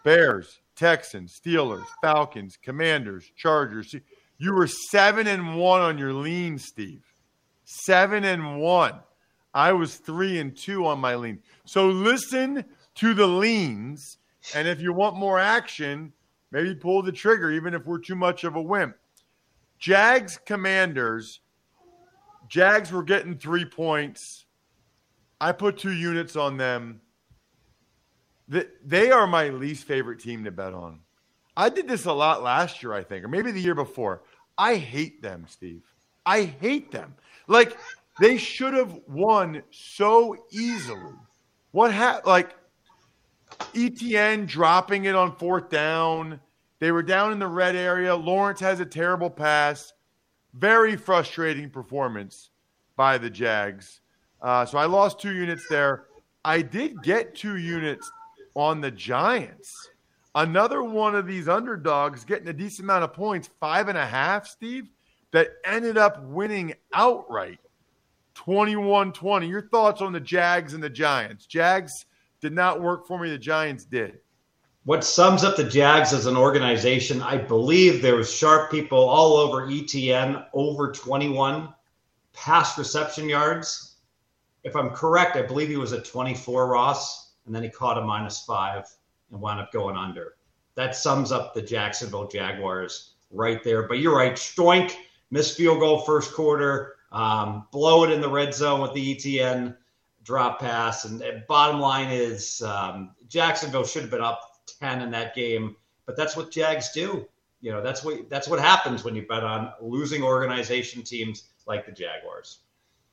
Bears, 0.06 0.62
Texans, 0.78 1.38
Steelers, 1.38 1.84
Falcons, 2.02 2.56
Commanders, 2.56 3.30
Chargers. 3.36 3.94
You 4.38 4.54
were 4.54 4.68
seven 4.68 5.28
and 5.28 5.58
one 5.58 5.82
on 5.82 5.98
your 5.98 6.14
lean, 6.14 6.58
Steve. 6.58 7.04
Seven 7.66 8.24
and 8.24 8.62
one. 8.62 8.94
I 9.54 9.74
was 9.74 9.98
three 9.98 10.40
and 10.40 10.56
two 10.56 10.86
on 10.88 11.00
my 11.00 11.16
lean. 11.16 11.40
So 11.66 11.90
listen 11.90 12.64
to 12.96 13.14
the 13.14 13.28
leans. 13.28 14.18
And 14.56 14.68
if 14.68 14.82
you 14.82 14.94
want 14.94 15.16
more 15.16 15.40
action, 15.40 16.14
maybe 16.52 16.76
pull 16.76 17.02
the 17.02 17.12
trigger, 17.12 17.52
even 17.52 17.74
if 17.74 17.86
we're 17.86 18.00
too 18.00 18.16
much 18.16 18.44
of 18.44 18.56
a 18.56 18.62
wimp. 18.62 18.96
Jags 19.80 20.40
Commanders. 20.46 21.42
Jags 22.48 22.92
were 22.92 23.04
getting 23.04 23.38
three 23.38 23.66
points. 23.66 24.46
I 25.42 25.52
put 25.52 25.78
two 25.78 25.94
units 25.94 26.36
on 26.36 26.58
them. 26.58 27.02
They 28.48 29.12
are 29.12 29.26
my 29.26 29.50
least 29.50 29.86
favorite 29.86 30.20
team 30.20 30.44
to 30.44 30.52
bet 30.52 30.74
on. 30.74 31.00
I 31.56 31.70
did 31.70 31.88
this 31.88 32.06
a 32.06 32.14
lot 32.14 32.44
last 32.44 32.82
year, 32.82 32.94
I 32.94 33.04
think, 33.04 33.24
or 33.24 33.28
maybe 33.28 33.52
the 33.52 33.62
year 33.62 33.76
before. 33.76 34.24
I 34.58 34.76
hate 34.76 35.22
them, 35.22 35.46
Steve. 35.48 35.84
I 36.26 36.44
hate 36.44 36.92
them. 36.92 37.16
Like 37.48 37.78
they 38.20 38.38
should 38.38 38.74
have 38.74 39.00
won 39.08 39.64
so 39.72 40.36
easily. 40.52 41.14
What 41.72 41.92
happened? 41.92 42.28
Like 42.28 42.56
ETN 43.74 44.48
dropping 44.48 45.06
it 45.06 45.16
on 45.16 45.36
fourth 45.36 45.70
down. 45.70 46.40
They 46.80 46.92
were 46.92 47.04
down 47.04 47.32
in 47.32 47.40
the 47.40 47.48
red 47.48 47.76
area. 47.76 48.16
Lawrence 48.16 48.60
has 48.60 48.80
a 48.80 48.86
terrible 48.86 49.30
pass. 49.30 49.94
Very 50.54 50.96
frustrating 50.96 51.70
performance 51.70 52.50
by 52.96 53.18
the 53.18 53.30
Jags. 53.30 54.02
Uh, 54.42 54.66
so 54.66 54.78
I 54.78 54.86
lost 54.86 55.20
two 55.20 55.34
units 55.34 55.68
there. 55.70 56.06
I 56.46 56.62
did 56.62 57.02
get 57.02 57.36
two 57.36 57.58
units 57.58 58.12
on 58.56 58.82
the 58.82 58.92
Giants. 58.92 59.90
Another 60.36 60.84
one 60.84 61.16
of 61.16 61.28
these 61.28 61.48
underdogs 61.48 62.26
getting 62.26 62.48
a 62.48 62.54
decent 62.54 62.86
amount 62.86 63.04
of 63.04 63.14
points, 63.14 63.50
five 63.60 63.88
and 63.88 63.98
a 63.98 64.06
half, 64.06 64.48
Steve, 64.48 64.90
that 65.32 65.50
ended 65.64 65.98
up 65.98 66.24
winning 66.24 66.74
outright 66.94 67.60
21 68.36 69.14
20. 69.14 69.48
Your 69.48 69.62
thoughts 69.62 70.02
on 70.02 70.12
the 70.12 70.20
Jags 70.20 70.74
and 70.74 70.84
the 70.84 70.90
Giants? 70.90 71.46
Jags 71.46 72.06
did 72.44 72.54
not 72.54 72.82
work 72.82 73.08
for 73.08 73.18
me, 73.18 73.30
the 73.30 73.38
Giants 73.38 73.86
did. 73.86 74.20
What 74.84 75.06
sums 75.06 75.46
up 75.46 75.56
the 75.56 75.64
Jags 75.64 76.12
as 76.12 76.26
an 76.26 76.36
organization, 76.36 77.22
I 77.22 77.38
believe 77.38 78.02
there 78.02 78.18
was 78.18 78.32
sharp 78.32 78.70
people 78.70 79.00
all 79.00 79.38
over 79.38 79.66
ETN 79.68 80.46
over 80.54 80.92
21 80.92 81.74
pass 82.34 82.78
reception 82.78 83.30
yards. 83.30 83.96
If 84.66 84.76
I'm 84.76 84.90
correct, 84.90 85.38
I 85.38 85.42
believe 85.44 85.70
he 85.70 85.78
was 85.78 85.94
at 85.94 86.04
24, 86.04 86.68
Ross, 86.68 87.32
and 87.46 87.56
then 87.56 87.64
he 87.64 87.70
caught 87.70 87.98
a 87.98 88.02
minus 88.02 88.44
five 88.44 88.86
and 89.32 89.40
wound 89.40 89.62
up 89.62 89.72
going 89.72 89.96
under. 89.96 90.34
That 90.76 90.98
sums 90.98 91.32
up 91.32 91.54
the 91.54 91.62
Jacksonville 91.62 92.28
Jaguars 92.28 93.14
right 93.32 93.64
there. 93.64 93.88
But 93.88 94.00
you're 94.00 94.18
right, 94.18 94.34
Stoink 94.34 94.94
missed 95.32 95.56
field 95.56 95.80
goal 95.80 96.02
first 96.02 96.34
quarter 96.34 96.96
um, 97.14 97.68
blow 97.72 98.04
it 98.04 98.12
in 98.12 98.22
the 98.22 98.30
red 98.30 98.54
zone 98.54 98.82
with 98.82 98.94
the 98.94 99.16
ETN 99.16 99.78
drop 100.24 100.60
pass. 100.60 101.06
And, 101.06 101.22
and 101.22 101.46
bottom 101.48 101.80
line 101.80 102.10
is 102.10 102.62
um, 102.62 103.12
Jacksonville 103.27 103.86
should 103.86 104.01
have 104.01 104.12
been 104.12 104.22
up 104.22 104.62
10 104.80 105.01
in 105.01 105.12
that 105.12 105.36
game, 105.36 105.75
but 106.06 106.15
that's 106.15 106.36
what 106.36 106.51
Jags 106.51 106.92
do. 106.92 107.27
You 107.62 107.72
know, 107.72 107.82
that's 107.82 108.03
what 108.03 108.30
that's 108.30 108.50
what 108.50 108.60
happens 108.60 109.06
when 109.06 109.15
you 109.15 109.25
bet 109.25 109.44
on 109.44 109.72
losing 109.80 110.22
organization 110.22 111.01
teams 111.01 111.44
like 111.65 111.86
the 111.86 111.94
Jaguars. 111.94 112.60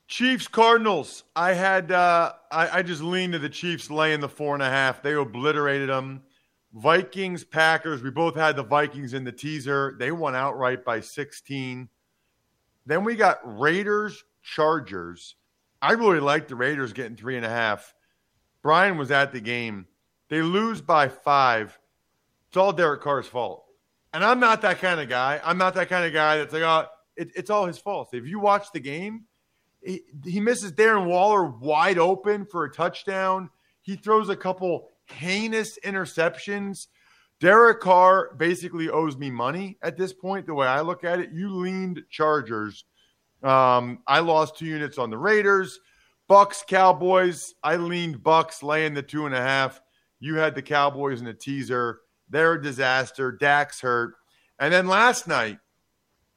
Chiefs 0.08 0.48
Cardinals. 0.48 1.22
I 1.36 1.52
had 1.52 1.92
uh, 1.92 2.32
I, 2.50 2.78
I 2.78 2.82
just 2.82 3.00
leaned 3.00 3.34
to 3.34 3.38
the 3.38 3.48
Chiefs 3.48 3.90
laying 3.90 4.18
the 4.18 4.28
four 4.28 4.54
and 4.54 4.62
a 4.62 4.68
half. 4.68 5.02
They 5.02 5.14
obliterated 5.14 5.88
them. 5.88 6.22
Vikings 6.72 7.44
Packers. 7.44 8.02
We 8.02 8.10
both 8.10 8.34
had 8.34 8.56
the 8.56 8.64
Vikings 8.64 9.14
in 9.14 9.22
the 9.22 9.32
teaser. 9.32 9.96
They 9.98 10.12
won 10.12 10.34
outright 10.34 10.84
by 10.84 11.00
16. 11.00 11.88
Then 12.86 13.04
we 13.04 13.14
got 13.16 13.38
Raiders, 13.44 14.24
Chargers. 14.42 15.36
I 15.82 15.92
really 15.92 16.20
like 16.20 16.48
the 16.48 16.56
Raiders 16.56 16.92
getting 16.92 17.16
three 17.16 17.36
and 17.36 17.46
a 17.46 17.50
half. 17.50 17.94
Brian 18.62 18.98
was 18.98 19.10
at 19.10 19.32
the 19.32 19.40
game. 19.40 19.86
They 20.28 20.42
lose 20.42 20.80
by 20.80 21.08
five. 21.08 21.78
It's 22.48 22.56
all 22.56 22.72
Derek 22.72 23.00
Carr's 23.00 23.26
fault. 23.26 23.64
And 24.12 24.24
I'm 24.24 24.40
not 24.40 24.62
that 24.62 24.80
kind 24.80 25.00
of 25.00 25.08
guy. 25.08 25.40
I'm 25.44 25.58
not 25.58 25.74
that 25.74 25.88
kind 25.88 26.04
of 26.04 26.12
guy 26.12 26.38
that's 26.38 26.52
like, 26.52 26.62
oh, 26.62 26.86
it, 27.16 27.30
it's 27.36 27.50
all 27.50 27.66
his 27.66 27.78
fault. 27.78 28.10
If 28.12 28.26
you 28.26 28.40
watch 28.40 28.72
the 28.72 28.80
game, 28.80 29.24
he, 29.82 30.02
he 30.24 30.40
misses 30.40 30.72
Darren 30.72 31.06
Waller 31.06 31.44
wide 31.44 31.98
open 31.98 32.44
for 32.44 32.64
a 32.64 32.72
touchdown. 32.72 33.50
He 33.82 33.96
throws 33.96 34.28
a 34.28 34.36
couple 34.36 34.88
heinous 35.06 35.78
interceptions. 35.84 36.88
Derek 37.40 37.80
Carr 37.80 38.34
basically 38.36 38.90
owes 38.90 39.16
me 39.16 39.30
money 39.30 39.78
at 39.82 39.96
this 39.96 40.12
point. 40.12 40.46
The 40.46 40.54
way 40.54 40.66
I 40.66 40.82
look 40.82 41.04
at 41.04 41.20
it, 41.20 41.30
you 41.32 41.48
leaned 41.48 42.02
Chargers. 42.10 42.84
Um, 43.42 44.00
I 44.06 44.20
lost 44.20 44.58
two 44.58 44.66
units 44.66 44.98
on 44.98 45.10
the 45.10 45.18
Raiders. 45.18 45.80
Bucks, 46.28 46.64
Cowboys. 46.66 47.54
I 47.62 47.76
leaned 47.76 48.22
Bucks, 48.22 48.62
laying 48.62 48.94
the 48.94 49.02
two 49.02 49.26
and 49.26 49.34
a 49.34 49.40
half. 49.40 49.80
You 50.20 50.36
had 50.36 50.54
the 50.54 50.62
Cowboys 50.62 51.20
in 51.20 51.26
a 51.26 51.34
teaser. 51.34 52.00
They're 52.28 52.54
a 52.54 52.62
disaster. 52.62 53.32
Dak's 53.32 53.80
hurt. 53.80 54.14
And 54.58 54.72
then 54.72 54.86
last 54.86 55.26
night, 55.26 55.58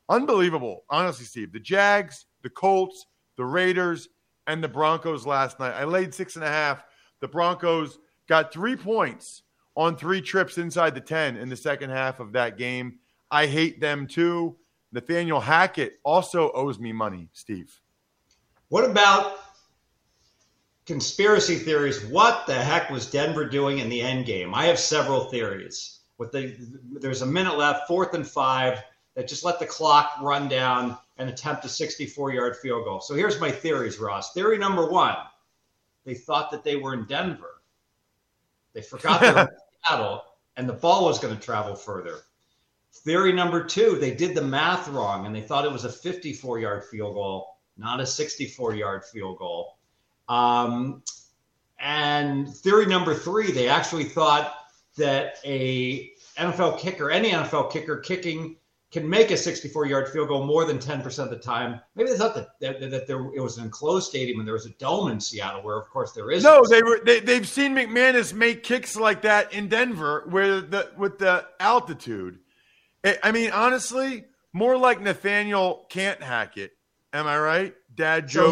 unbelievable, 0.09 0.85
honestly, 0.89 1.25
Steve. 1.25 1.51
The 1.51 1.59
Jags, 1.59 2.25
the 2.41 2.49
Colts, 2.49 3.05
the 3.37 3.45
Raiders, 3.45 4.07
and 4.47 4.63
the 4.63 4.67
Broncos 4.67 5.25
last 5.25 5.59
night. 5.59 5.73
I 5.73 5.83
laid 5.83 6.13
six 6.13 6.35
and 6.35 6.45
a 6.45 6.49
half. 6.49 6.83
The 7.21 7.27
Broncos 7.27 7.99
got 8.27 8.53
three 8.53 8.75
points 8.75 9.43
on 9.75 9.95
three 9.95 10.21
trips 10.21 10.57
inside 10.57 10.95
the 10.95 11.01
10 11.01 11.37
in 11.37 11.49
the 11.49 11.55
second 11.55 11.89
half 11.89 12.19
of 12.19 12.31
that 12.33 12.57
game. 12.57 12.99
I 13.31 13.47
hate 13.47 13.81
them 13.81 14.07
too. 14.07 14.57
Nathaniel 14.93 15.39
Hackett 15.39 15.99
also 16.03 16.51
owes 16.51 16.79
me 16.79 16.93
money, 16.93 17.27
Steve. 17.33 17.81
What 18.69 18.85
about 18.89 19.39
conspiracy 20.85 21.55
theories? 21.55 22.05
What 22.05 22.45
the 22.45 22.53
heck 22.53 22.89
was 22.91 23.09
Denver 23.09 23.45
doing 23.45 23.79
in 23.79 23.89
the 23.89 24.01
end 24.01 24.25
game? 24.25 24.53
I 24.53 24.65
have 24.65 24.79
several 24.79 25.25
theories. 25.25 25.99
With 26.19 26.31
the 26.31 26.55
there's 27.01 27.23
a 27.23 27.25
minute 27.25 27.57
left, 27.57 27.87
fourth 27.87 28.13
and 28.13 28.25
five, 28.25 28.83
that 29.15 29.27
just 29.27 29.43
let 29.43 29.59
the 29.59 29.65
clock 29.65 30.13
run 30.21 30.47
down 30.47 30.97
and 31.17 31.29
attempt 31.29 31.65
a 31.65 31.69
64 31.69 32.33
yard 32.33 32.55
field 32.57 32.85
goal. 32.85 33.01
So 33.01 33.15
here's 33.15 33.39
my 33.39 33.51
theories, 33.51 33.99
Ross. 33.99 34.33
Theory 34.33 34.57
number 34.57 34.89
one 34.89 35.15
they 36.05 36.13
thought 36.13 36.51
that 36.51 36.63
they 36.63 36.75
were 36.75 36.93
in 36.93 37.05
Denver. 37.05 37.61
They 38.73 38.81
forgot 38.81 39.21
they 39.21 39.31
were 39.31 39.41
in 39.41 39.47
Seattle, 39.87 40.23
and 40.57 40.67
the 40.67 40.73
ball 40.73 41.05
was 41.05 41.17
going 41.17 41.35
to 41.35 41.41
travel 41.41 41.75
further. 41.75 42.19
Theory 42.93 43.33
number 43.33 43.63
two, 43.63 43.97
they 43.99 44.13
did 44.13 44.35
the 44.35 44.41
math 44.41 44.87
wrong 44.87 45.25
and 45.25 45.35
they 45.35 45.41
thought 45.41 45.65
it 45.65 45.71
was 45.71 45.83
a 45.83 45.91
54 45.91 46.59
yard 46.59 46.83
field 46.85 47.15
goal, 47.15 47.57
not 47.77 47.99
a 47.99 48.05
64 48.05 48.75
yard 48.75 49.03
field 49.05 49.37
goal. 49.39 49.77
Um, 50.29 51.03
And 51.79 52.47
theory 52.55 52.85
number 52.85 53.13
three, 53.13 53.51
they 53.51 53.67
actually 53.67 54.05
thought 54.05 54.55
that 54.97 55.37
a 55.43 56.11
NFL 56.37 56.79
kicker, 56.79 57.11
any 57.11 57.31
NFL 57.31 57.71
kicker 57.71 57.97
kicking 57.97 58.55
can 58.91 59.09
make 59.09 59.31
a 59.31 59.37
64 59.37 59.87
yard 59.87 60.07
field 60.09 60.29
goal 60.29 60.45
more 60.45 60.65
than 60.65 60.77
10% 60.77 61.23
of 61.23 61.29
the 61.31 61.37
time. 61.37 61.81
Maybe 61.95 62.11
they 62.11 62.17
thought 62.17 62.35
that, 62.35 62.59
that, 62.61 62.91
that, 62.91 63.07
there, 63.07 63.25
it 63.35 63.41
was 63.41 63.57
an 63.57 63.65
enclosed 63.65 64.07
stadium 64.07 64.39
and 64.39 64.47
there 64.47 64.53
was 64.53 64.67
a 64.67 64.73
dome 64.73 65.09
in 65.09 65.19
Seattle, 65.19 65.63
where 65.63 65.77
of 65.77 65.89
course 65.89 66.13
there 66.13 66.29
is. 66.31 66.43
No, 66.43 66.63
they 66.69 66.83
were 66.83 67.01
they, 67.03 67.19
they've 67.19 67.47
seen 67.47 67.75
McManus 67.75 68.33
make 68.33 68.63
kicks 68.63 68.95
like 68.95 69.23
that 69.23 69.51
in 69.51 69.67
Denver, 69.67 70.23
where 70.29 70.61
the 70.61 70.91
with 70.95 71.17
the 71.17 71.45
altitude. 71.59 72.39
I 73.03 73.31
mean, 73.31 73.51
honestly, 73.51 74.25
more 74.53 74.77
like 74.77 75.01
Nathaniel 75.01 75.85
can't 75.89 76.21
hack 76.21 76.57
it. 76.57 76.71
Am 77.11 77.27
I 77.27 77.37
right? 77.37 77.75
Dad 77.95 78.27
joke. 78.27 78.51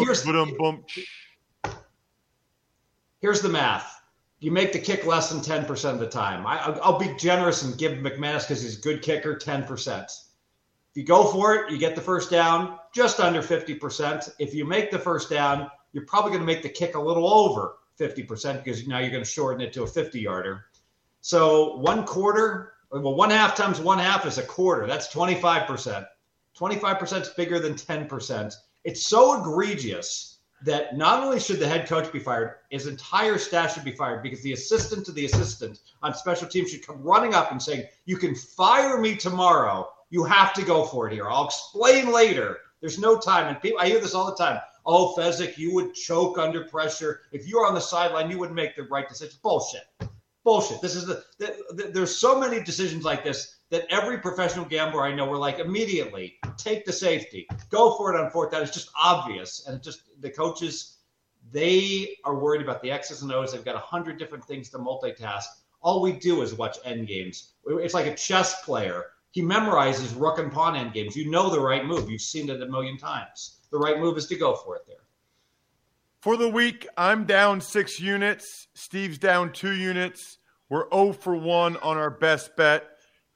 Here's 3.20 3.40
the 3.40 3.48
math. 3.48 4.00
You 4.40 4.50
make 4.50 4.72
the 4.72 4.78
kick 4.78 5.06
less 5.06 5.30
than 5.30 5.40
10% 5.40 5.92
of 5.92 6.00
the 6.00 6.08
time. 6.08 6.44
I, 6.46 6.70
will 6.70 6.98
be 6.98 7.14
generous 7.16 7.62
and 7.62 7.78
give 7.78 7.92
McManus, 7.92 8.40
because 8.40 8.60
he's 8.62 8.78
a 8.78 8.82
good 8.82 9.00
kicker, 9.00 9.36
10%. 9.36 10.02
If 10.02 10.96
you 10.96 11.04
go 11.04 11.24
for 11.24 11.54
it, 11.54 11.70
you 11.70 11.78
get 11.78 11.94
the 11.94 12.02
first 12.02 12.30
down, 12.30 12.78
just 12.92 13.20
under 13.20 13.40
50%. 13.40 14.34
If 14.38 14.52
you 14.52 14.64
make 14.64 14.90
the 14.90 14.98
first 14.98 15.30
down, 15.30 15.70
you're 15.92 16.04
probably 16.06 16.32
going 16.32 16.42
to 16.42 16.46
make 16.46 16.62
the 16.62 16.68
kick 16.68 16.96
a 16.96 17.00
little 17.00 17.32
over 17.32 17.76
50% 17.98 18.64
because 18.64 18.86
now 18.86 18.98
you're 18.98 19.10
going 19.10 19.24
to 19.24 19.30
shorten 19.30 19.60
it 19.60 19.72
to 19.74 19.84
a 19.84 19.86
50 19.86 20.20
yarder. 20.20 20.66
So 21.20 21.76
one 21.76 22.04
quarter, 22.04 22.72
well, 22.92 23.14
one 23.14 23.30
half 23.30 23.56
times 23.56 23.80
one 23.80 23.98
half 23.98 24.26
is 24.26 24.38
a 24.38 24.42
quarter. 24.42 24.86
That's 24.86 25.12
25%. 25.12 26.06
25% 26.58 27.20
is 27.22 27.28
bigger 27.30 27.58
than 27.58 27.74
10%. 27.74 28.54
It's 28.84 29.06
so 29.06 29.40
egregious 29.40 30.40
that 30.64 30.96
not 30.96 31.22
only 31.22 31.40
should 31.40 31.58
the 31.58 31.66
head 31.66 31.88
coach 31.88 32.12
be 32.12 32.18
fired, 32.18 32.56
his 32.70 32.86
entire 32.86 33.38
staff 33.38 33.74
should 33.74 33.84
be 33.84 33.92
fired 33.92 34.22
because 34.22 34.42
the 34.42 34.52
assistant 34.52 35.06
to 35.06 35.12
the 35.12 35.24
assistant 35.24 35.80
on 36.02 36.14
special 36.14 36.46
teams 36.46 36.70
should 36.70 36.86
come 36.86 37.02
running 37.02 37.34
up 37.34 37.50
and 37.50 37.60
saying, 37.60 37.84
You 38.04 38.16
can 38.16 38.34
fire 38.34 38.98
me 38.98 39.16
tomorrow 39.16 39.88
you 40.12 40.24
have 40.24 40.52
to 40.52 40.62
go 40.62 40.84
for 40.84 41.08
it 41.08 41.14
here. 41.14 41.28
I'll 41.28 41.46
explain 41.46 42.12
later. 42.12 42.58
There's 42.80 42.98
no 42.98 43.18
time. 43.18 43.48
And 43.48 43.60
people, 43.60 43.80
I 43.80 43.86
hear 43.86 43.98
this 43.98 44.14
all 44.14 44.26
the 44.26 44.36
time. 44.36 44.60
Oh, 44.84 45.14
Fezzik, 45.16 45.56
you 45.56 45.72
would 45.74 45.94
choke 45.94 46.38
under 46.38 46.64
pressure. 46.64 47.22
If 47.32 47.48
you 47.48 47.58
were 47.58 47.66
on 47.66 47.74
the 47.74 47.80
sideline, 47.80 48.30
you 48.30 48.38
wouldn't 48.38 48.54
make 48.54 48.76
the 48.76 48.82
right 48.84 49.08
decision. 49.08 49.38
Bullshit. 49.42 49.84
Bullshit. 50.44 50.80
This 50.80 50.96
is 50.96 51.06
the, 51.06 51.24
the, 51.38 51.56
the, 51.70 51.82
there's 51.92 52.16
so 52.16 52.38
many 52.38 52.62
decisions 52.62 53.04
like 53.04 53.22
this 53.22 53.56
that 53.70 53.86
every 53.90 54.18
professional 54.18 54.64
gambler 54.64 55.02
I 55.02 55.14
know 55.14 55.26
were 55.26 55.38
like 55.38 55.58
immediately 55.58 56.34
take 56.56 56.84
the 56.84 56.92
safety, 56.92 57.46
go 57.70 57.96
for 57.96 58.14
it 58.14 58.20
on 58.20 58.30
fourth 58.30 58.50
down. 58.50 58.62
It's 58.62 58.72
just 58.72 58.90
obvious, 59.00 59.64
and 59.66 59.76
it 59.76 59.82
just 59.82 60.02
the 60.20 60.30
coaches 60.30 60.98
they 61.50 62.16
are 62.24 62.36
worried 62.36 62.62
about 62.62 62.82
the 62.82 62.90
X's 62.90 63.22
and 63.22 63.32
O's. 63.32 63.52
They've 63.52 63.64
got 63.64 63.76
a 63.76 63.80
hundred 63.80 64.18
different 64.18 64.44
things 64.44 64.68
to 64.70 64.78
multitask. 64.78 65.44
All 65.80 66.00
we 66.00 66.12
do 66.12 66.42
is 66.42 66.54
watch 66.54 66.78
end 66.84 67.08
games. 67.08 67.54
It's 67.66 67.94
like 67.94 68.06
a 68.06 68.14
chess 68.14 68.62
player 68.62 69.06
he 69.32 69.40
memorizes 69.40 70.18
rook 70.18 70.38
and 70.38 70.52
pawn 70.52 70.76
end 70.76 70.92
games. 70.92 71.16
You 71.16 71.30
know 71.30 71.48
the 71.48 71.60
right 71.60 71.84
move. 71.84 72.10
You've 72.10 72.20
seen 72.20 72.50
it 72.50 72.62
a 72.62 72.66
million 72.66 72.98
times. 72.98 73.60
The 73.70 73.78
right 73.78 73.98
move 73.98 74.18
is 74.18 74.26
to 74.26 74.36
go 74.36 74.54
for 74.54 74.76
it 74.76 74.82
there. 74.86 74.96
For 76.22 76.36
the 76.36 76.48
week, 76.48 76.86
I'm 76.96 77.24
down 77.24 77.60
six 77.60 77.98
units. 77.98 78.68
Steve's 78.74 79.18
down 79.18 79.52
two 79.52 79.72
units. 79.72 80.38
We're 80.70 80.88
0 80.94 81.14
for 81.14 81.34
1 81.34 81.76
on 81.78 81.96
our 81.96 82.10
best 82.10 82.54
bet, 82.54 82.84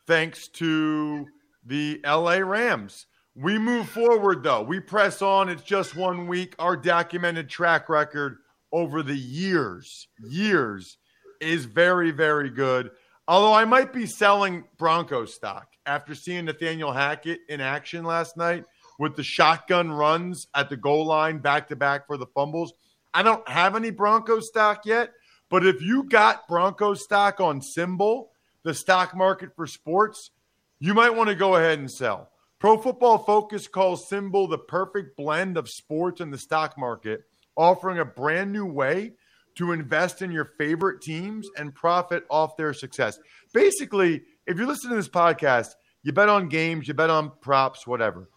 thanks 0.06 0.46
to 0.50 1.26
the 1.64 2.00
LA 2.06 2.36
Rams. 2.36 3.06
We 3.34 3.58
move 3.58 3.88
forward, 3.88 4.44
though. 4.44 4.62
We 4.62 4.78
press 4.78 5.20
on. 5.20 5.48
It's 5.48 5.64
just 5.64 5.96
one 5.96 6.28
week. 6.28 6.54
Our 6.60 6.76
documented 6.76 7.48
track 7.48 7.88
record 7.88 8.36
over 8.70 9.02
the 9.02 9.18
years, 9.18 10.06
years, 10.24 10.96
is 11.40 11.64
very, 11.64 12.12
very 12.12 12.50
good. 12.50 12.92
Although 13.26 13.54
I 13.54 13.64
might 13.64 13.92
be 13.92 14.06
selling 14.06 14.62
Broncos 14.78 15.34
stock 15.34 15.66
after 15.86 16.14
seeing 16.14 16.44
Nathaniel 16.44 16.92
Hackett 16.92 17.40
in 17.48 17.60
action 17.60 18.04
last 18.04 18.36
night 18.36 18.64
with 18.98 19.16
the 19.16 19.22
shotgun 19.22 19.90
runs 19.90 20.46
at 20.54 20.68
the 20.70 20.76
goal 20.76 21.06
line 21.06 21.38
back 21.38 21.68
to 21.68 21.76
back 21.76 22.06
for 22.06 22.16
the 22.16 22.26
fumbles. 22.26 22.72
I 23.12 23.22
don't 23.22 23.46
have 23.48 23.76
any 23.76 23.90
Broncos 23.90 24.48
stock 24.48 24.84
yet, 24.84 25.12
but 25.48 25.66
if 25.66 25.80
you 25.80 26.04
got 26.04 26.48
Broncos 26.48 27.02
stock 27.02 27.40
on 27.40 27.60
SimBull, 27.60 28.28
the 28.62 28.74
stock 28.74 29.16
market 29.16 29.54
for 29.54 29.66
sports, 29.66 30.30
you 30.78 30.92
might 30.92 31.14
want 31.14 31.28
to 31.28 31.34
go 31.34 31.56
ahead 31.56 31.78
and 31.78 31.90
sell. 31.90 32.30
Pro 32.58 32.76
Football 32.78 33.18
Focus 33.18 33.68
calls 33.68 34.08
SimBull 34.08 34.50
the 34.50 34.58
perfect 34.58 35.16
blend 35.16 35.56
of 35.56 35.68
sports 35.68 36.20
and 36.20 36.32
the 36.32 36.38
stock 36.38 36.78
market, 36.78 37.24
offering 37.56 37.98
a 37.98 38.04
brand 38.04 38.52
new 38.52 38.66
way 38.66 39.12
to 39.56 39.72
invest 39.72 40.22
in 40.22 40.30
your 40.30 40.44
favorite 40.58 41.00
teams 41.00 41.48
and 41.56 41.74
profit 41.74 42.24
off 42.30 42.56
their 42.56 42.72
success. 42.72 43.18
Basically, 43.52 44.22
if 44.46 44.56
you're 44.56 44.66
listening 44.66 44.90
to 44.90 44.96
this 44.96 45.08
podcast, 45.08 45.74
you 46.02 46.12
bet 46.12 46.28
on 46.28 46.48
games, 46.48 46.86
you 46.88 46.94
bet 46.94 47.10
on 47.10 47.32
props, 47.40 47.86
whatever. 47.86 48.28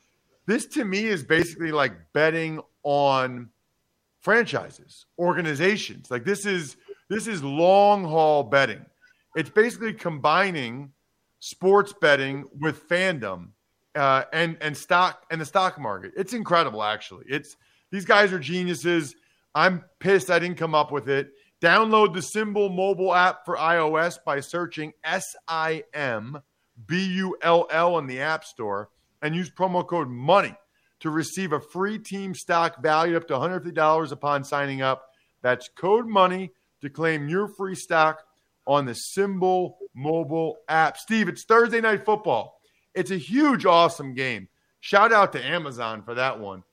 This 0.50 0.66
to 0.66 0.84
me 0.84 1.06
is 1.06 1.22
basically 1.22 1.72
like 1.72 1.94
betting 2.12 2.60
on 2.82 3.50
franchises, 4.22 5.06
organizations. 5.20 6.10
Like 6.10 6.26
this 6.26 6.44
is 6.48 6.76
this 7.08 7.28
is 7.28 7.44
long 7.44 8.04
haul 8.04 8.42
betting. 8.42 8.84
It's 9.36 9.52
basically 9.52 9.94
combining 9.94 10.92
sports 11.38 11.94
betting 12.02 12.46
with 12.60 12.90
fandom 12.90 13.50
uh, 13.94 14.24
and 14.34 14.58
and 14.60 14.76
stock 14.76 15.24
and 15.30 15.40
the 15.40 15.46
stock 15.46 15.80
market. 15.80 16.14
It's 16.18 16.34
incredible, 16.34 16.82
actually. 16.82 17.26
It's 17.30 17.56
these 17.92 18.06
guys 18.06 18.34
are 18.34 18.40
geniuses. 18.40 19.16
I'm 19.54 19.84
pissed 20.00 20.32
I 20.32 20.40
didn't 20.40 20.58
come 20.58 20.74
up 20.74 20.92
with 20.92 21.10
it. 21.10 21.30
Download 21.62 22.12
the 22.12 22.22
SimBull 22.22 22.76
mobile 22.76 23.14
app 23.14 23.46
for 23.46 23.56
iOS 23.56 24.18
by 24.26 24.40
searching 24.40 24.94
S 25.04 25.36
I 25.48 25.84
M 25.94 26.42
B 26.88 27.06
U 27.18 27.38
L 27.44 27.68
L 27.70 28.00
in 28.00 28.08
the 28.08 28.22
App 28.22 28.44
Store 28.44 28.90
and 29.22 29.36
use 29.36 29.50
promo 29.50 29.86
code 29.86 30.10
MONEY 30.10 30.56
to 31.00 31.10
receive 31.10 31.54
a 31.54 31.60
free 31.60 31.98
team 31.98 32.34
stock 32.34 32.82
valued 32.82 33.16
up 33.16 33.28
to 33.28 33.34
$150 33.34 34.12
upon 34.12 34.44
signing 34.44 34.82
up. 34.82 35.10
That's 35.42 35.70
code 35.70 36.08
MONEY 36.08 36.52
to 36.82 36.90
claim 36.90 37.28
your 37.28 37.48
free 37.48 37.76
stock 37.76 38.24
on 38.68 38.86
the 38.86 38.96
SimBull 39.18 39.74
mobile 39.96 40.58
app. 40.68 40.98
Steve, 40.98 41.28
it's 41.28 41.46
Thursday 41.46 41.82
night 41.82 42.06
football. 42.06 42.60
It's 42.94 43.12
a 43.12 43.18
huge, 43.18 43.66
awesome 43.66 44.14
game. 44.14 44.48
Shout 44.82 45.12
out 45.12 45.34
to 45.34 45.46
Amazon 45.46 46.04
for 46.04 46.14
that 46.16 46.40
one. 46.40 46.64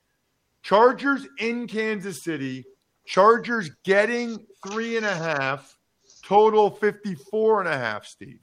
Chargers 0.61 1.27
in 1.39 1.67
Kansas 1.67 2.23
City. 2.23 2.65
Chargers 3.05 3.71
getting 3.83 4.45
three 4.65 4.97
and 4.97 5.05
a 5.05 5.15
half. 5.15 5.77
Total 6.23 6.69
54 6.69 7.61
and 7.61 7.69
a 7.69 7.77
half, 7.77 8.05
Steve. 8.05 8.41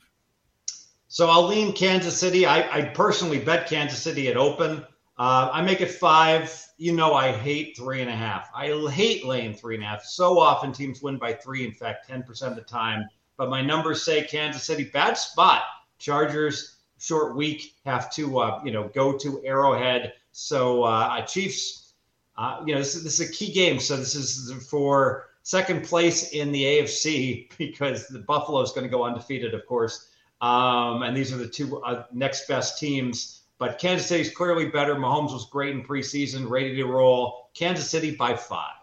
So 1.14 1.28
I'll 1.30 1.46
lean 1.46 1.72
Kansas 1.72 2.18
City. 2.18 2.44
I, 2.44 2.78
I 2.78 2.82
personally 2.86 3.38
bet 3.38 3.68
Kansas 3.68 4.02
City 4.02 4.26
at 4.26 4.36
open. 4.36 4.84
Uh, 5.16 5.48
I 5.52 5.62
make 5.62 5.80
it 5.80 5.92
five. 5.92 6.52
You 6.76 6.90
know, 6.90 7.14
I 7.14 7.30
hate 7.30 7.76
three 7.76 8.00
and 8.00 8.10
a 8.10 8.16
half. 8.16 8.50
I 8.52 8.66
hate 8.90 9.24
laying 9.24 9.54
three 9.54 9.76
and 9.76 9.84
a 9.84 9.86
half. 9.86 10.02
So 10.02 10.40
often 10.40 10.72
teams 10.72 11.02
win 11.02 11.16
by 11.16 11.34
three, 11.34 11.64
in 11.64 11.70
fact, 11.70 12.10
10% 12.10 12.26
of 12.48 12.56
the 12.56 12.62
time. 12.62 13.08
But 13.36 13.48
my 13.48 13.62
numbers 13.62 14.02
say 14.02 14.24
Kansas 14.24 14.64
City, 14.64 14.90
bad 14.92 15.16
spot. 15.16 15.62
Chargers, 15.98 16.78
short 16.98 17.36
week, 17.36 17.76
have 17.84 18.12
to, 18.14 18.40
uh, 18.40 18.60
you 18.64 18.72
know, 18.72 18.90
go 18.92 19.16
to 19.16 19.40
Arrowhead. 19.46 20.14
So 20.32 20.82
uh, 20.82 21.24
Chiefs 21.26 21.92
uh, 22.36 22.60
you 22.66 22.74
know, 22.74 22.80
this 22.80 22.96
is, 22.96 23.04
this 23.04 23.20
is 23.20 23.30
a 23.30 23.32
key 23.32 23.52
game. 23.52 23.78
So 23.78 23.96
this 23.96 24.16
is 24.16 24.52
for 24.64 25.26
second 25.44 25.84
place 25.84 26.30
in 26.30 26.50
the 26.50 26.64
AFC 26.64 27.50
because 27.58 28.08
the 28.08 28.18
Buffalo 28.18 28.62
is 28.62 28.72
going 28.72 28.82
to 28.82 28.90
go 28.90 29.04
undefeated, 29.04 29.54
of 29.54 29.64
course. 29.66 30.08
Um, 30.44 31.02
and 31.02 31.16
these 31.16 31.32
are 31.32 31.36
the 31.36 31.48
two 31.48 31.82
uh, 31.82 32.04
next 32.12 32.46
best 32.46 32.78
teams. 32.78 33.42
But 33.58 33.78
Kansas 33.78 34.08
City 34.08 34.20
is 34.20 34.30
clearly 34.30 34.68
better. 34.68 34.94
Mahomes 34.94 35.32
was 35.32 35.46
great 35.46 35.74
in 35.74 35.82
preseason, 35.82 36.48
ready 36.50 36.74
to 36.76 36.84
roll. 36.84 37.50
Kansas 37.54 37.88
City 37.88 38.14
by 38.14 38.36
five. 38.36 38.74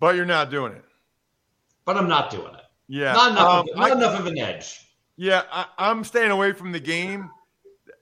But 0.00 0.16
you're 0.16 0.24
not 0.24 0.50
doing 0.50 0.72
it. 0.72 0.84
But 1.84 1.96
I'm 1.96 2.08
not 2.08 2.30
doing 2.30 2.54
it. 2.54 2.64
Yeah. 2.88 3.12
Not 3.12 3.30
enough, 3.32 3.48
um, 3.48 3.68
of, 3.68 3.76
not 3.76 3.90
I, 3.90 3.94
enough 3.94 4.20
of 4.20 4.26
an 4.26 4.38
edge. 4.38 4.88
Yeah, 5.16 5.42
I, 5.52 5.66
I'm 5.78 6.02
staying 6.02 6.32
away 6.32 6.52
from 6.52 6.72
the 6.72 6.80
game 6.80 7.30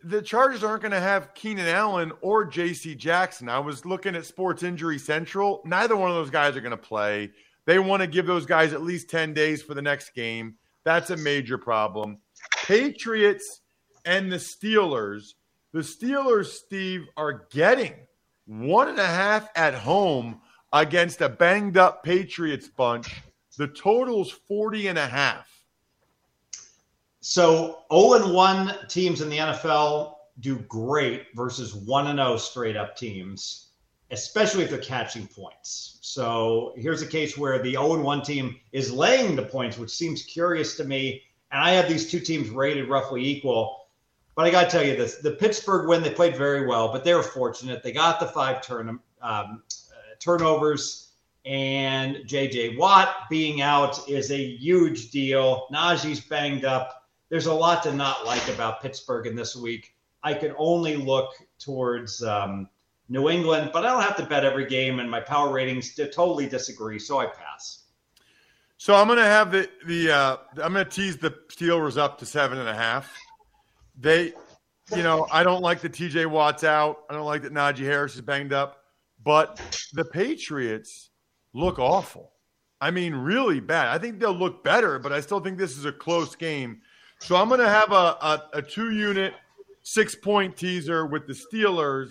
the 0.04 0.20
Chargers 0.22 0.64
aren't 0.64 0.82
going 0.82 0.92
to 0.92 1.00
have 1.00 1.32
Keenan 1.34 1.68
Allen 1.68 2.12
or 2.22 2.44
J.C. 2.44 2.94
Jackson. 2.94 3.48
I 3.48 3.58
was 3.58 3.84
looking 3.84 4.16
at 4.16 4.26
Sports 4.26 4.62
Injury 4.62 4.98
Central. 4.98 5.62
Neither 5.64 5.96
one 5.96 6.10
of 6.10 6.16
those 6.16 6.30
guys 6.30 6.56
are 6.56 6.60
going 6.60 6.72
to 6.72 6.76
play. 6.76 7.30
They 7.66 7.78
want 7.78 8.00
to 8.00 8.08
give 8.08 8.26
those 8.26 8.44
guys 8.44 8.72
at 8.72 8.82
least 8.82 9.08
10 9.10 9.32
days 9.32 9.62
for 9.62 9.74
the 9.74 9.82
next 9.82 10.14
game. 10.14 10.56
That's 10.84 11.10
a 11.10 11.16
major 11.16 11.58
problem. 11.58 12.18
Patriots 12.64 13.60
and 14.04 14.30
the 14.30 14.36
Steelers. 14.36 15.34
The 15.72 15.80
Steelers, 15.80 16.46
Steve, 16.46 17.06
are 17.16 17.46
getting 17.50 17.94
one 18.46 18.88
and 18.88 18.98
a 18.98 19.06
half 19.06 19.48
at 19.56 19.74
home 19.74 20.40
against 20.72 21.20
a 21.20 21.28
banged 21.28 21.76
up 21.76 22.02
Patriots 22.02 22.68
bunch. 22.68 23.22
The 23.56 23.68
total's 23.68 24.30
40 24.30 24.88
and 24.88 24.98
a 24.98 25.06
half. 25.06 25.48
So 27.20 27.84
0 27.92 28.24
and 28.24 28.34
1 28.34 28.88
teams 28.88 29.20
in 29.20 29.28
the 29.28 29.38
NFL 29.38 30.14
do 30.40 30.56
great 30.68 31.26
versus 31.34 31.74
1 31.74 32.08
and 32.08 32.18
0 32.18 32.36
straight 32.36 32.76
up 32.76 32.96
teams. 32.96 33.71
Especially 34.12 34.62
if 34.62 34.70
they're 34.70 34.78
catching 34.78 35.26
points. 35.26 35.98
So 36.02 36.74
here's 36.76 37.02
a 37.02 37.06
case 37.06 37.36
where 37.36 37.58
the 37.58 37.72
0 37.72 38.00
1 38.00 38.22
team 38.22 38.60
is 38.70 38.92
laying 38.92 39.34
the 39.34 39.42
points, 39.42 39.78
which 39.78 39.90
seems 39.90 40.22
curious 40.22 40.76
to 40.76 40.84
me. 40.84 41.22
And 41.50 41.62
I 41.62 41.70
have 41.72 41.88
these 41.88 42.10
two 42.10 42.20
teams 42.20 42.50
rated 42.50 42.88
roughly 42.88 43.26
equal. 43.26 43.86
But 44.34 44.46
I 44.46 44.50
got 44.50 44.64
to 44.64 44.70
tell 44.70 44.86
you 44.86 44.96
this 44.96 45.16
the 45.16 45.32
Pittsburgh 45.32 45.88
win, 45.88 46.02
they 46.02 46.10
played 46.10 46.36
very 46.36 46.66
well, 46.66 46.92
but 46.92 47.04
they 47.04 47.14
were 47.14 47.22
fortunate. 47.22 47.82
They 47.82 47.92
got 47.92 48.20
the 48.20 48.26
five 48.26 48.62
turn, 48.62 48.88
um, 48.88 49.00
uh, 49.22 49.62
turnovers, 50.18 51.12
and 51.44 52.16
JJ 52.26 52.78
Watt 52.78 53.28
being 53.28 53.60
out 53.60 54.08
is 54.08 54.30
a 54.30 54.38
huge 54.56 55.10
deal. 55.10 55.66
Najee's 55.72 56.20
banged 56.20 56.64
up. 56.64 57.08
There's 57.28 57.46
a 57.46 57.52
lot 57.52 57.82
to 57.84 57.92
not 57.92 58.24
like 58.24 58.46
about 58.48 58.80
Pittsburgh 58.80 59.26
in 59.26 59.34
this 59.34 59.56
week. 59.56 59.94
I 60.22 60.34
can 60.34 60.54
only 60.56 60.96
look 60.96 61.32
towards 61.58 62.22
um, 62.22 62.68
New 63.08 63.28
England, 63.28 63.70
but 63.72 63.84
I 63.84 63.90
don't 63.90 64.02
have 64.02 64.16
to 64.16 64.24
bet 64.24 64.44
every 64.44 64.66
game, 64.66 65.00
and 65.00 65.10
my 65.10 65.20
power 65.20 65.52
ratings 65.52 65.94
totally 65.94 66.48
disagree, 66.48 66.98
so 66.98 67.18
I 67.18 67.26
pass. 67.26 67.82
So 68.78 68.94
I'm 68.94 69.06
going 69.06 69.18
to 69.18 69.24
have 69.24 69.52
the 69.52 69.68
the 69.86 70.10
uh, 70.10 70.36
I'm 70.62 70.72
going 70.72 70.84
to 70.84 70.90
tease 70.90 71.16
the 71.16 71.30
Steelers 71.48 71.96
up 71.96 72.18
to 72.18 72.26
seven 72.26 72.58
and 72.58 72.68
a 72.68 72.74
half. 72.74 73.16
They, 73.98 74.32
you 74.96 75.02
know, 75.02 75.26
I 75.30 75.44
don't 75.44 75.62
like 75.62 75.80
the 75.80 75.90
TJ 75.90 76.26
Watts 76.26 76.64
out. 76.64 77.04
I 77.08 77.14
don't 77.14 77.26
like 77.26 77.42
that 77.42 77.52
Najee 77.52 77.84
Harris 77.84 78.14
is 78.14 78.22
banged 78.22 78.52
up, 78.52 78.82
but 79.22 79.60
the 79.92 80.04
Patriots 80.04 81.10
look 81.52 81.78
awful. 81.78 82.32
I 82.80 82.90
mean, 82.90 83.14
really 83.14 83.60
bad. 83.60 83.88
I 83.88 83.98
think 83.98 84.18
they'll 84.18 84.32
look 84.32 84.64
better, 84.64 84.98
but 84.98 85.12
I 85.12 85.20
still 85.20 85.38
think 85.38 85.58
this 85.58 85.78
is 85.78 85.84
a 85.84 85.92
close 85.92 86.34
game. 86.34 86.80
So 87.20 87.36
I'm 87.36 87.46
going 87.46 87.60
to 87.60 87.68
have 87.68 87.92
a, 87.92 87.94
a, 87.94 88.42
a 88.54 88.62
two 88.62 88.90
unit, 88.90 89.34
six 89.82 90.16
point 90.16 90.56
teaser 90.56 91.06
with 91.06 91.28
the 91.28 91.34
Steelers, 91.34 92.10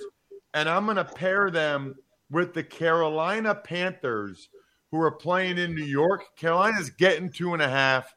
and 0.53 0.69
I'm 0.69 0.85
going 0.85 0.97
to 0.97 1.05
pair 1.05 1.49
them 1.49 1.95
with 2.29 2.53
the 2.53 2.63
Carolina 2.63 3.55
Panthers, 3.55 4.49
who 4.91 4.99
are 5.01 5.11
playing 5.11 5.57
in 5.57 5.75
New 5.75 5.85
York. 5.85 6.35
Carolina's 6.35 6.89
getting 6.89 7.29
two 7.29 7.53
and 7.53 7.61
a 7.61 7.69
half, 7.69 8.13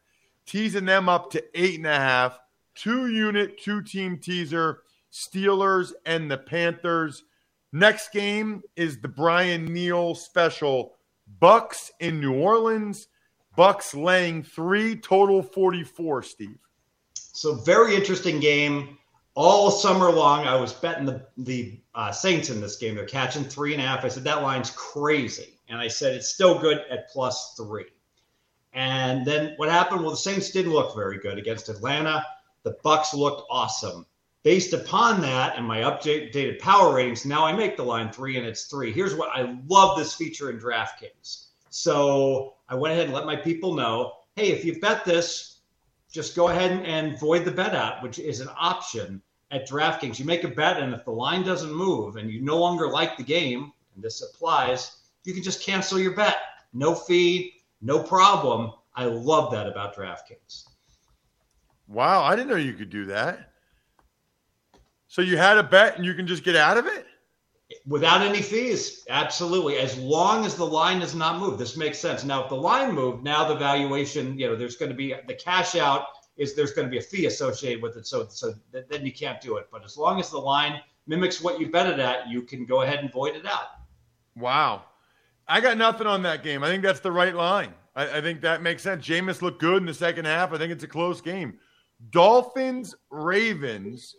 teasing 0.46 0.84
them 0.84 1.08
up 1.08 1.30
to 1.32 1.44
eight 1.54 1.76
and 1.76 1.86
a 1.86 1.96
half 1.96 2.38
two 2.74 3.08
unit, 3.08 3.58
two 3.58 3.82
team 3.82 4.18
teaser, 4.18 4.82
Steelers 5.12 5.92
and 6.06 6.30
the 6.30 6.38
Panthers. 6.38 7.24
Next 7.72 8.12
game 8.12 8.62
is 8.76 9.00
the 9.00 9.08
Brian 9.08 9.64
Neal 9.66 10.14
special, 10.14 10.94
Bucks 11.40 11.92
in 12.00 12.20
New 12.20 12.34
Orleans. 12.34 13.08
Bucks 13.56 13.94
laying 13.94 14.42
three, 14.42 14.96
total 14.96 15.42
44, 15.42 16.22
Steve. 16.24 16.58
So 17.14 17.54
very 17.54 17.94
interesting 17.94 18.40
game. 18.40 18.98
All 19.34 19.70
summer 19.70 20.10
long, 20.10 20.46
I 20.46 20.54
was 20.54 20.72
betting 20.72 21.06
the, 21.06 21.26
the 21.36 21.80
uh, 21.94 22.12
Saints 22.12 22.50
in 22.50 22.60
this 22.60 22.76
game. 22.76 22.94
They're 22.94 23.04
catching 23.04 23.44
three 23.44 23.72
and 23.72 23.82
a 23.82 23.86
half. 23.86 24.04
I 24.04 24.08
said, 24.08 24.24
that 24.24 24.42
line's 24.42 24.70
crazy. 24.70 25.58
And 25.68 25.78
I 25.78 25.88
said, 25.88 26.14
it's 26.14 26.28
still 26.28 26.58
good 26.58 26.84
at 26.90 27.10
plus 27.10 27.54
three. 27.56 27.86
And 28.72 29.26
then 29.26 29.54
what 29.56 29.68
happened? 29.68 30.02
Well, 30.02 30.10
the 30.10 30.16
Saints 30.16 30.50
didn't 30.50 30.72
look 30.72 30.94
very 30.94 31.18
good 31.18 31.38
against 31.38 31.68
Atlanta. 31.68 32.24
The 32.62 32.76
Bucks 32.82 33.14
looked 33.14 33.42
awesome. 33.50 34.06
Based 34.42 34.72
upon 34.72 35.20
that 35.22 35.56
and 35.56 35.66
my 35.66 35.80
updated 35.80 36.58
power 36.58 36.94
ratings, 36.94 37.24
now 37.24 37.44
I 37.44 37.52
make 37.52 37.76
the 37.76 37.82
line 37.82 38.12
three 38.12 38.36
and 38.36 38.46
it's 38.46 38.64
three. 38.64 38.92
Here's 38.92 39.14
what 39.14 39.30
I 39.34 39.58
love 39.68 39.96
this 39.96 40.14
feature 40.14 40.50
in 40.50 40.58
DraftKings. 40.58 41.46
So 41.70 42.54
I 42.68 42.74
went 42.74 42.92
ahead 42.92 43.06
and 43.06 43.14
let 43.14 43.26
my 43.26 43.36
people 43.36 43.74
know 43.74 44.12
hey, 44.36 44.50
if 44.50 44.64
you 44.64 44.80
bet 44.80 45.04
this, 45.04 45.53
just 46.14 46.36
go 46.36 46.48
ahead 46.48 46.70
and 46.86 47.18
void 47.18 47.44
the 47.44 47.50
bet 47.50 47.74
out, 47.74 48.00
which 48.00 48.20
is 48.20 48.38
an 48.38 48.48
option 48.56 49.20
at 49.50 49.68
DraftKings. 49.68 50.20
You 50.20 50.24
make 50.24 50.44
a 50.44 50.48
bet, 50.48 50.78
and 50.78 50.94
if 50.94 51.04
the 51.04 51.10
line 51.10 51.42
doesn't 51.42 51.74
move 51.74 52.14
and 52.14 52.30
you 52.30 52.40
no 52.40 52.56
longer 52.56 52.88
like 52.88 53.16
the 53.16 53.24
game, 53.24 53.72
and 53.94 54.04
this 54.04 54.22
applies, 54.22 54.98
you 55.24 55.34
can 55.34 55.42
just 55.42 55.60
cancel 55.60 55.98
your 55.98 56.14
bet. 56.14 56.36
No 56.72 56.94
fee, 56.94 57.54
no 57.82 58.00
problem. 58.00 58.70
I 58.94 59.06
love 59.06 59.50
that 59.50 59.66
about 59.66 59.96
DraftKings. 59.96 60.66
Wow, 61.88 62.22
I 62.22 62.36
didn't 62.36 62.48
know 62.48 62.56
you 62.56 62.74
could 62.74 62.90
do 62.90 63.06
that. 63.06 63.50
So 65.08 65.20
you 65.20 65.36
had 65.36 65.58
a 65.58 65.64
bet 65.64 65.96
and 65.96 66.04
you 66.04 66.14
can 66.14 66.28
just 66.28 66.44
get 66.44 66.54
out 66.54 66.78
of 66.78 66.86
it? 66.86 67.06
Without 67.86 68.20
any 68.22 68.42
fees. 68.42 69.04
Absolutely. 69.08 69.78
As 69.78 69.96
long 69.98 70.44
as 70.44 70.54
the 70.54 70.66
line 70.66 71.00
does 71.00 71.14
not 71.14 71.40
move. 71.40 71.58
This 71.58 71.76
makes 71.76 71.98
sense. 71.98 72.24
Now, 72.24 72.44
if 72.44 72.48
the 72.48 72.56
line 72.56 72.94
moved, 72.94 73.24
now 73.24 73.46
the 73.48 73.56
valuation, 73.56 74.38
you 74.38 74.46
know, 74.46 74.56
there's 74.56 74.76
going 74.76 74.90
to 74.90 74.96
be 74.96 75.14
the 75.26 75.34
cash 75.34 75.74
out 75.74 76.06
is 76.36 76.54
there's 76.54 76.72
going 76.72 76.86
to 76.86 76.90
be 76.90 76.98
a 76.98 77.02
fee 77.02 77.26
associated 77.26 77.82
with 77.82 77.96
it. 77.96 78.06
So, 78.06 78.26
so 78.28 78.54
then 78.72 79.06
you 79.06 79.12
can't 79.12 79.40
do 79.40 79.56
it. 79.56 79.68
But 79.70 79.84
as 79.84 79.96
long 79.96 80.20
as 80.20 80.30
the 80.30 80.38
line 80.38 80.80
mimics 81.06 81.40
what 81.40 81.60
you 81.60 81.70
bet 81.70 81.86
it 81.86 81.98
at, 81.98 82.28
you 82.28 82.42
can 82.42 82.66
go 82.66 82.82
ahead 82.82 82.98
and 83.00 83.12
void 83.12 83.36
it 83.36 83.46
out. 83.46 83.68
Wow. 84.36 84.82
I 85.46 85.60
got 85.60 85.76
nothing 85.78 86.06
on 86.06 86.22
that 86.22 86.42
game. 86.42 86.64
I 86.64 86.68
think 86.68 86.82
that's 86.82 87.00
the 87.00 87.12
right 87.12 87.34
line. 87.34 87.72
I, 87.94 88.18
I 88.18 88.20
think 88.20 88.40
that 88.40 88.62
makes 88.62 88.82
sense. 88.82 89.06
Jameis 89.06 89.42
looked 89.42 89.60
good 89.60 89.78
in 89.78 89.86
the 89.86 89.94
second 89.94 90.24
half. 90.24 90.52
I 90.52 90.58
think 90.58 90.72
it's 90.72 90.84
a 90.84 90.88
close 90.88 91.20
game. 91.20 91.58
Dolphins, 92.10 92.94
Ravens. 93.10 94.16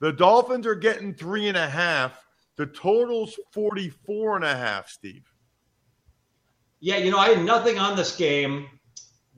The 0.00 0.12
Dolphins 0.12 0.66
are 0.66 0.74
getting 0.74 1.12
three 1.12 1.48
and 1.48 1.56
a 1.56 1.68
half. 1.68 2.24
The 2.58 2.66
total's 2.66 3.38
44 3.52 4.34
and 4.34 4.44
a 4.44 4.56
half, 4.56 4.88
Steve. 4.88 5.32
Yeah, 6.80 6.96
you 6.96 7.12
know, 7.12 7.18
I 7.18 7.28
had 7.28 7.44
nothing 7.44 7.78
on 7.78 7.96
this 7.96 8.16
game. 8.16 8.66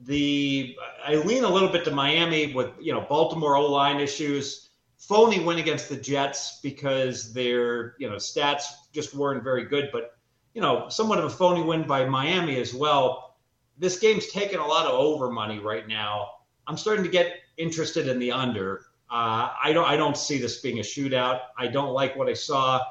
The 0.05 0.75
I 1.05 1.15
lean 1.15 1.43
a 1.43 1.49
little 1.49 1.69
bit 1.69 1.85
to 1.85 1.91
Miami 1.91 2.51
with, 2.53 2.71
you 2.79 2.91
know, 2.91 3.01
Baltimore 3.01 3.55
O 3.55 3.67
line 3.67 3.99
issues. 3.99 4.69
Phony 4.97 5.39
win 5.39 5.59
against 5.59 5.87
the 5.87 5.97
Jets 5.97 6.59
because 6.61 7.31
their, 7.31 7.95
you 7.99 8.09
know, 8.09 8.15
stats 8.15 8.63
just 8.91 9.13
weren't 9.13 9.43
very 9.43 9.65
good, 9.65 9.89
but 9.93 10.17
you 10.55 10.61
know, 10.61 10.89
somewhat 10.89 11.19
of 11.19 11.25
a 11.25 11.29
phony 11.29 11.61
win 11.61 11.83
by 11.83 12.05
Miami 12.05 12.59
as 12.59 12.73
well. 12.73 13.37
This 13.77 13.99
game's 13.99 14.27
taking 14.27 14.59
a 14.59 14.65
lot 14.65 14.87
of 14.87 14.93
over 14.93 15.29
money 15.29 15.59
right 15.59 15.87
now. 15.87 16.29
I'm 16.67 16.77
starting 16.77 17.03
to 17.03 17.09
get 17.09 17.35
interested 17.57 18.07
in 18.07 18.17
the 18.17 18.31
under. 18.31 18.85
Uh, 19.11 19.53
I 19.63 19.73
don't 19.73 19.85
I 19.85 19.95
don't 19.95 20.17
see 20.17 20.39
this 20.39 20.59
being 20.61 20.79
a 20.79 20.83
shootout. 20.83 21.41
I 21.55 21.67
don't 21.67 21.93
like 21.93 22.15
what 22.15 22.27
I 22.27 22.33
saw, 22.33 22.81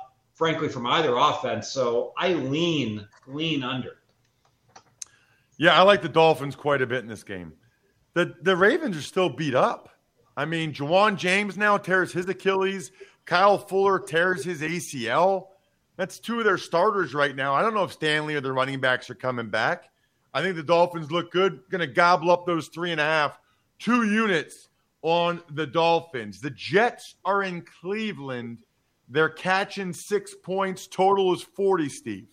frankly, 0.40 0.70
from 0.70 0.87
either 0.87 1.14
offense. 1.18 1.68
So 1.68 2.14
I 2.16 2.33
lean 2.33 3.07
lean 3.26 3.62
under. 3.62 3.98
Yeah, 5.59 5.79
I 5.79 5.83
like 5.83 6.00
the 6.00 6.09
Dolphins 6.09 6.57
quite 6.57 6.81
a 6.81 6.87
bit 6.87 7.00
in 7.00 7.09
this 7.09 7.22
game. 7.22 7.53
The 8.14 8.35
the 8.40 8.57
Ravens 8.57 8.96
are 8.96 9.03
still 9.03 9.29
beat 9.29 9.55
up. 9.55 9.90
I 10.38 10.46
mean, 10.46 10.72
Ja'Wuan 10.72 11.18
James 11.18 11.59
now 11.59 11.76
tears 11.76 12.11
his 12.11 12.26
Achilles. 12.26 12.90
Kyle 13.26 13.59
Fuller 13.59 14.00
tears 14.00 14.42
his 14.42 14.62
ACL. 14.62 15.48
That's 15.98 16.18
two 16.18 16.38
of 16.38 16.46
their 16.46 16.57
starters 16.57 17.12
right 17.12 17.37
now. 17.37 17.53
I 17.53 17.61
don't 17.61 17.74
know 17.74 17.85
if 17.85 17.92
Stanley 17.92 18.35
or 18.35 18.40
the 18.40 18.50
running 18.50 18.81
backs 18.81 19.11
are 19.11 19.14
coming 19.14 19.50
back. 19.50 19.90
I 20.33 20.40
think 20.40 20.57
the 20.57 20.62
Dolphins 20.62 21.12
look 21.12 21.31
good. 21.31 21.61
Going 21.68 21.83
to 21.83 21.87
gobble 21.87 22.31
up 22.31 22.46
those 22.46 22.68
three 22.68 22.92
and 22.92 23.00
a 23.00 23.05
half 23.05 23.38
two 23.79 24.05
units 24.05 24.70
on 25.03 25.42
the 25.50 25.66
Dolphins. 25.66 26.40
The 26.40 26.50
Jets 26.50 27.16
are 27.26 27.42
in 27.42 27.61
Cleveland. 27.61 28.62
They're 29.11 29.29
catching 29.29 29.92
six 29.92 30.35
points. 30.35 30.87
Total 30.87 31.35
is 31.35 31.42
40, 31.42 31.88
Steve. 31.88 32.29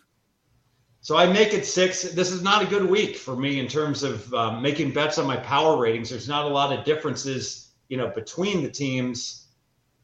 So 1.01 1.17
I 1.17 1.25
make 1.25 1.53
it 1.53 1.65
six. 1.65 2.03
This 2.03 2.31
is 2.31 2.43
not 2.43 2.61
a 2.61 2.65
good 2.65 2.87
week 2.87 3.15
for 3.15 3.35
me 3.35 3.59
in 3.59 3.67
terms 3.67 4.03
of 4.03 4.31
um, 4.33 4.61
making 4.61 4.91
bets 4.91 5.17
on 5.17 5.25
my 5.25 5.37
power 5.37 5.77
ratings. 5.77 6.11
There's 6.11 6.27
not 6.27 6.45
a 6.45 6.49
lot 6.49 6.77
of 6.77 6.85
differences, 6.85 7.71
you 7.89 7.97
know, 7.97 8.09
between 8.09 8.61
the 8.61 8.69
teams. 8.69 9.47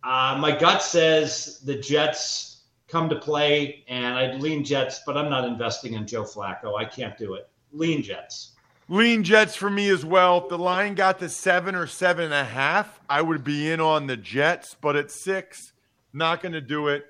Uh, 0.04 0.38
my 0.40 0.58
gut 0.58 0.82
says 0.82 1.60
the 1.60 1.76
Jets 1.76 2.64
come 2.88 3.10
to 3.10 3.18
play, 3.18 3.84
and 3.88 4.16
I'd 4.18 4.42
lean 4.42 4.64
Jets, 4.64 5.02
but 5.06 5.18
I'm 5.18 5.30
not 5.30 5.46
investing 5.46 5.94
in 5.94 6.08
Joe 6.08 6.24
Flacco. 6.24 6.80
I 6.80 6.86
can't 6.86 7.18
do 7.18 7.36
it. 7.36 7.50
Lean 7.72 8.02
Jets. 8.02 8.54
Lean 8.88 9.24
Jets 9.24 9.56
for 9.56 9.70
me 9.70 9.90
as 9.90 10.06
well. 10.06 10.40
If 10.40 10.50
the 10.50 10.58
line 10.58 10.96
got 10.96 11.20
to 11.20 11.30
seven 11.30 11.76
or 11.76 11.88
seven 11.88 12.26
and 12.26 12.34
a 12.34 12.44
half, 12.44 13.00
I 13.10 13.22
would 13.22 13.44
be 13.44 13.72
in 13.72 13.80
on 13.80 14.08
the 14.08 14.18
Jets. 14.18 14.76
But 14.80 14.96
at 14.96 15.12
six, 15.12 15.73
not 16.14 16.42
going 16.42 16.54
to 16.54 16.62
do 16.62 16.88
it 16.88 17.06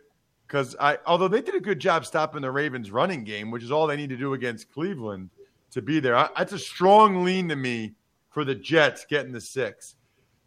because 0.47 0.75
I. 0.79 0.97
Although 1.05 1.27
they 1.27 1.41
did 1.41 1.55
a 1.55 1.59
good 1.59 1.79
job 1.79 2.05
stopping 2.05 2.41
the 2.41 2.51
Ravens' 2.51 2.91
running 2.91 3.23
game, 3.23 3.51
which 3.51 3.63
is 3.63 3.71
all 3.71 3.87
they 3.87 3.97
need 3.97 4.09
to 4.09 4.17
do 4.17 4.33
against 4.33 4.71
Cleveland 4.71 5.29
to 5.71 5.81
be 5.81 5.99
there. 5.99 6.15
I, 6.15 6.29
that's 6.37 6.53
a 6.53 6.59
strong 6.59 7.23
lean 7.23 7.49
to 7.49 7.55
me 7.55 7.93
for 8.29 8.45
the 8.45 8.55
Jets 8.55 9.05
getting 9.05 9.31
the 9.31 9.41
six. 9.41 9.95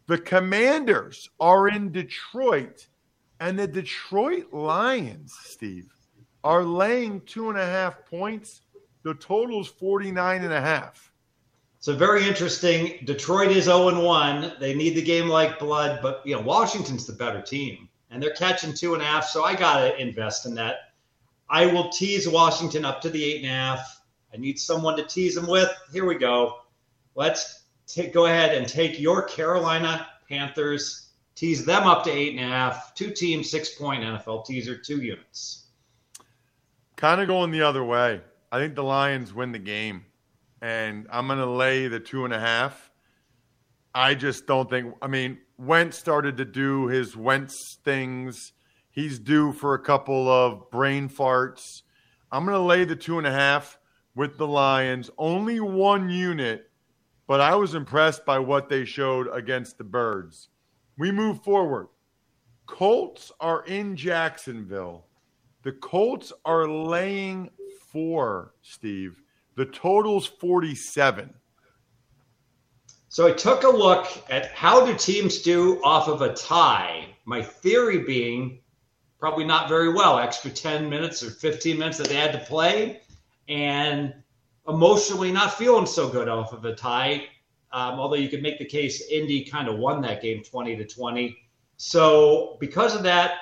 The 0.06 0.18
Commanders 0.18 1.28
are 1.40 1.68
in 1.68 1.90
Detroit, 1.90 2.86
and 3.40 3.58
the 3.58 3.66
Detroit 3.66 4.52
Lions, 4.52 5.36
Steve, 5.42 5.92
are 6.44 6.62
laying 6.62 7.20
two 7.22 7.50
and 7.50 7.58
a 7.58 7.66
half 7.66 8.04
points. 8.06 8.62
The 9.02 9.14
total 9.14 9.60
is 9.60 9.66
49 9.66 10.44
and 10.44 10.52
a 10.52 10.60
half. 10.60 11.12
So 11.80 11.94
very 11.94 12.26
interesting. 12.26 13.04
Detroit 13.04 13.50
is 13.50 13.64
0 13.64 14.02
1. 14.02 14.54
They 14.60 14.74
need 14.74 14.94
the 14.94 15.02
game 15.02 15.28
like 15.28 15.58
blood, 15.58 16.00
but 16.02 16.22
you 16.24 16.34
know, 16.34 16.40
Washington's 16.40 17.06
the 17.06 17.12
better 17.12 17.42
team. 17.42 17.88
And 18.10 18.22
they're 18.22 18.34
catching 18.34 18.72
two 18.72 18.94
and 18.94 19.02
a 19.02 19.06
half. 19.06 19.26
So 19.26 19.44
I 19.44 19.54
gotta 19.54 20.00
invest 20.00 20.46
in 20.46 20.54
that. 20.54 20.92
I 21.48 21.66
will 21.66 21.90
tease 21.90 22.28
Washington 22.28 22.84
up 22.84 23.00
to 23.02 23.10
the 23.10 23.22
eight 23.22 23.42
and 23.42 23.46
a 23.46 23.54
half. 23.54 24.02
I 24.32 24.36
need 24.36 24.58
someone 24.58 24.96
to 24.96 25.04
tease 25.04 25.34
them 25.34 25.46
with. 25.46 25.70
Here 25.92 26.04
we 26.04 26.16
go. 26.16 26.58
Let's 27.14 27.64
take, 27.86 28.12
go 28.12 28.26
ahead 28.26 28.54
and 28.54 28.68
take 28.68 28.98
your 28.98 29.22
Carolina 29.22 30.08
Panthers, 30.28 31.10
tease 31.34 31.64
them 31.64 31.84
up 31.84 32.04
to 32.04 32.10
eight 32.10 32.36
and 32.36 32.44
a 32.44 32.48
half. 32.48 32.94
Two 32.94 33.10
teams, 33.10 33.50
six 33.50 33.70
point 33.70 34.02
NFL 34.02 34.44
teaser, 34.44 34.76
two 34.76 35.00
units. 35.00 35.66
Kind 36.96 37.20
of 37.20 37.28
going 37.28 37.50
the 37.50 37.62
other 37.62 37.84
way. 37.84 38.20
I 38.50 38.58
think 38.58 38.74
the 38.74 38.82
Lions 38.82 39.34
win 39.34 39.52
the 39.52 39.58
game, 39.58 40.04
and 40.62 41.06
I'm 41.10 41.26
going 41.26 41.38
to 41.38 41.46
lay 41.46 41.88
the 41.88 42.00
two 42.00 42.24
and 42.24 42.32
a 42.32 42.40
half. 42.40 42.90
I 43.94 44.14
just 44.14 44.46
don't 44.46 44.68
think. 44.68 44.94
I 45.02 45.06
mean, 45.06 45.38
Wentz 45.58 45.98
started 45.98 46.36
to 46.36 46.44
do 46.44 46.86
his 46.86 47.16
Wentz 47.16 47.78
things. 47.84 48.52
He's 48.90 49.18
due 49.18 49.52
for 49.52 49.74
a 49.74 49.82
couple 49.82 50.28
of 50.28 50.70
brain 50.70 51.08
farts. 51.08 51.82
I'm 52.30 52.44
going 52.44 52.56
to 52.56 52.62
lay 52.62 52.84
the 52.84 52.96
two 52.96 53.18
and 53.18 53.26
a 53.26 53.32
half 53.32 53.78
with 54.14 54.36
the 54.36 54.46
Lions. 54.46 55.10
Only 55.16 55.60
one 55.60 56.10
unit, 56.10 56.70
but 57.26 57.40
I 57.40 57.54
was 57.54 57.74
impressed 57.74 58.26
by 58.26 58.38
what 58.38 58.68
they 58.68 58.84
showed 58.84 59.28
against 59.32 59.78
the 59.78 59.84
Birds. 59.84 60.48
We 60.98 61.12
move 61.12 61.42
forward. 61.42 61.88
Colts 62.66 63.30
are 63.40 63.64
in 63.64 63.96
Jacksonville. 63.96 65.06
The 65.62 65.72
Colts 65.72 66.32
are 66.44 66.68
laying 66.68 67.50
four, 67.92 68.54
Steve. 68.62 69.22
The 69.56 69.66
total's 69.66 70.26
47. 70.26 71.32
So 73.16 73.26
I 73.26 73.32
took 73.32 73.62
a 73.62 73.68
look 73.70 74.06
at 74.28 74.52
how 74.52 74.84
do 74.84 74.94
teams 74.94 75.38
do 75.38 75.82
off 75.82 76.06
of 76.06 76.20
a 76.20 76.34
tie. 76.34 77.06
My 77.24 77.40
theory 77.40 78.00
being 78.00 78.58
probably 79.18 79.46
not 79.46 79.70
very 79.70 79.90
well. 79.90 80.18
Extra 80.18 80.50
10 80.50 80.90
minutes 80.90 81.22
or 81.22 81.30
15 81.30 81.78
minutes 81.78 81.96
that 81.96 82.08
they 82.08 82.16
had 82.16 82.32
to 82.32 82.40
play, 82.40 83.00
and 83.48 84.12
emotionally 84.68 85.32
not 85.32 85.54
feeling 85.54 85.86
so 85.86 86.10
good 86.10 86.28
off 86.28 86.52
of 86.52 86.66
a 86.66 86.74
tie. 86.74 87.24
Um, 87.72 87.98
although 87.98 88.16
you 88.16 88.28
could 88.28 88.42
make 88.42 88.58
the 88.58 88.66
case 88.66 89.08
Indy 89.10 89.46
kind 89.46 89.68
of 89.68 89.78
won 89.78 90.02
that 90.02 90.20
game 90.20 90.42
20 90.44 90.76
to 90.76 90.84
20. 90.84 91.38
So 91.78 92.58
because 92.60 92.94
of 92.94 93.02
that, 93.04 93.36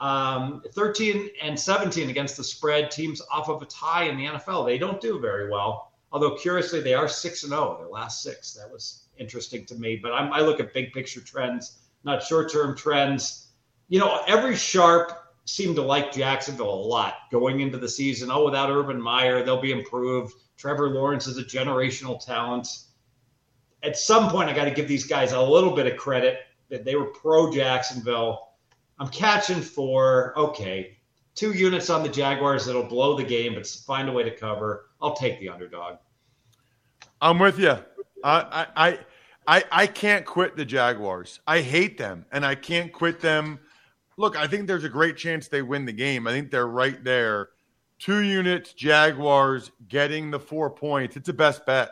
um, 0.00 0.62
13 0.74 1.30
and 1.40 1.58
17 1.58 2.10
against 2.10 2.36
the 2.36 2.44
spread, 2.44 2.90
teams 2.90 3.22
off 3.32 3.48
of 3.48 3.62
a 3.62 3.64
tie 3.64 4.04
in 4.04 4.18
the 4.18 4.26
NFL, 4.26 4.66
they 4.66 4.76
don't 4.76 5.00
do 5.00 5.18
very 5.18 5.48
well. 5.48 5.92
Although 6.12 6.36
curiously, 6.36 6.82
they 6.82 6.92
are 6.92 7.08
six 7.08 7.42
and 7.42 7.52
zero 7.52 7.78
their 7.78 7.88
last 7.88 8.22
six. 8.22 8.52
That 8.52 8.70
was 8.70 9.03
interesting 9.18 9.64
to 9.66 9.74
me. 9.74 9.98
But 10.02 10.12
I'm, 10.12 10.32
I 10.32 10.40
look 10.40 10.60
at 10.60 10.72
big 10.72 10.92
picture 10.92 11.20
trends, 11.20 11.78
not 12.04 12.22
short 12.22 12.52
term 12.52 12.76
trends. 12.76 13.48
You 13.88 14.00
know, 14.00 14.22
every 14.26 14.56
sharp 14.56 15.12
seemed 15.44 15.76
to 15.76 15.82
like 15.82 16.12
Jacksonville 16.12 16.72
a 16.72 16.86
lot 16.86 17.14
going 17.30 17.60
into 17.60 17.78
the 17.78 17.88
season. 17.88 18.30
Oh, 18.30 18.44
without 18.44 18.70
Urban 18.70 19.00
Meyer, 19.00 19.42
they'll 19.42 19.60
be 19.60 19.72
improved. 19.72 20.34
Trevor 20.56 20.90
Lawrence 20.90 21.26
is 21.26 21.38
a 21.38 21.44
generational 21.44 22.24
talent. 22.24 22.68
At 23.82 23.98
some 23.98 24.30
point, 24.30 24.48
I 24.48 24.54
got 24.54 24.64
to 24.64 24.70
give 24.70 24.88
these 24.88 25.06
guys 25.06 25.32
a 25.32 25.42
little 25.42 25.74
bit 25.74 25.86
of 25.86 25.98
credit 25.98 26.38
that 26.70 26.84
they 26.84 26.96
were 26.96 27.06
pro 27.06 27.52
Jacksonville. 27.52 28.48
I'm 28.98 29.08
catching 29.08 29.60
for 29.60 30.38
okay, 30.38 30.98
two 31.34 31.52
units 31.52 31.90
on 31.90 32.02
the 32.02 32.08
Jaguars 32.08 32.64
that'll 32.64 32.84
blow 32.84 33.16
the 33.16 33.24
game, 33.24 33.54
but 33.54 33.66
find 33.66 34.08
a 34.08 34.12
way 34.12 34.22
to 34.22 34.34
cover. 34.34 34.90
I'll 35.02 35.14
take 35.14 35.38
the 35.40 35.48
underdog. 35.50 35.98
I'm 37.20 37.38
with 37.38 37.58
you. 37.58 37.76
I 38.24 38.66
I 38.76 38.98
I 39.46 39.64
I 39.70 39.86
can't 39.86 40.26
quit 40.26 40.56
the 40.56 40.64
Jaguars. 40.64 41.38
I 41.46 41.60
hate 41.60 41.98
them, 41.98 42.26
and 42.32 42.44
I 42.44 42.56
can't 42.56 42.92
quit 42.92 43.20
them 43.20 43.60
look, 44.16 44.36
I 44.36 44.46
think 44.46 44.66
there's 44.66 44.84
a 44.84 44.88
great 44.88 45.16
chance 45.16 45.48
they 45.48 45.62
win 45.62 45.84
the 45.84 45.92
game. 45.92 46.26
I 46.26 46.32
think 46.32 46.50
they're 46.50 46.66
right 46.66 47.02
there. 47.02 47.50
Two 47.98 48.22
units, 48.22 48.72
Jaguars 48.72 49.70
getting 49.88 50.30
the 50.30 50.40
four 50.40 50.70
points. 50.70 51.16
It's 51.16 51.28
a 51.28 51.32
best 51.32 51.64
bet. 51.64 51.90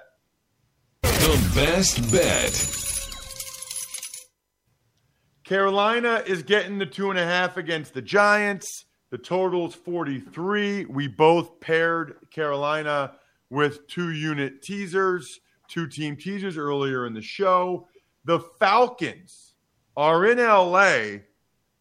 The 1.03 1.53
best 1.55 2.13
bet. 2.13 2.69
Carolina 5.45 6.23
is 6.27 6.43
getting 6.43 6.79
the 6.79 6.87
two 6.87 7.11
and 7.11 7.19
a 7.19 7.25
half 7.25 7.57
against 7.57 7.95
the 7.95 8.03
Giants. 8.03 8.85
The 9.11 9.19
total's 9.19 9.75
43. 9.75 10.87
We 10.87 11.09
both 11.09 11.61
paired 11.61 12.17
Carolina 12.31 13.13
with 13.51 13.87
two 13.87 14.13
unit 14.13 14.63
teasers, 14.63 15.41
two 15.73 15.87
team 15.87 16.17
teasers 16.17 16.59
earlier 16.59 17.07
in 17.07 17.15
the 17.15 17.23
show. 17.23 17.89
The 18.25 18.41
Falcons 18.61 19.55
are 19.97 20.27
in 20.27 20.39
LA 20.39 21.23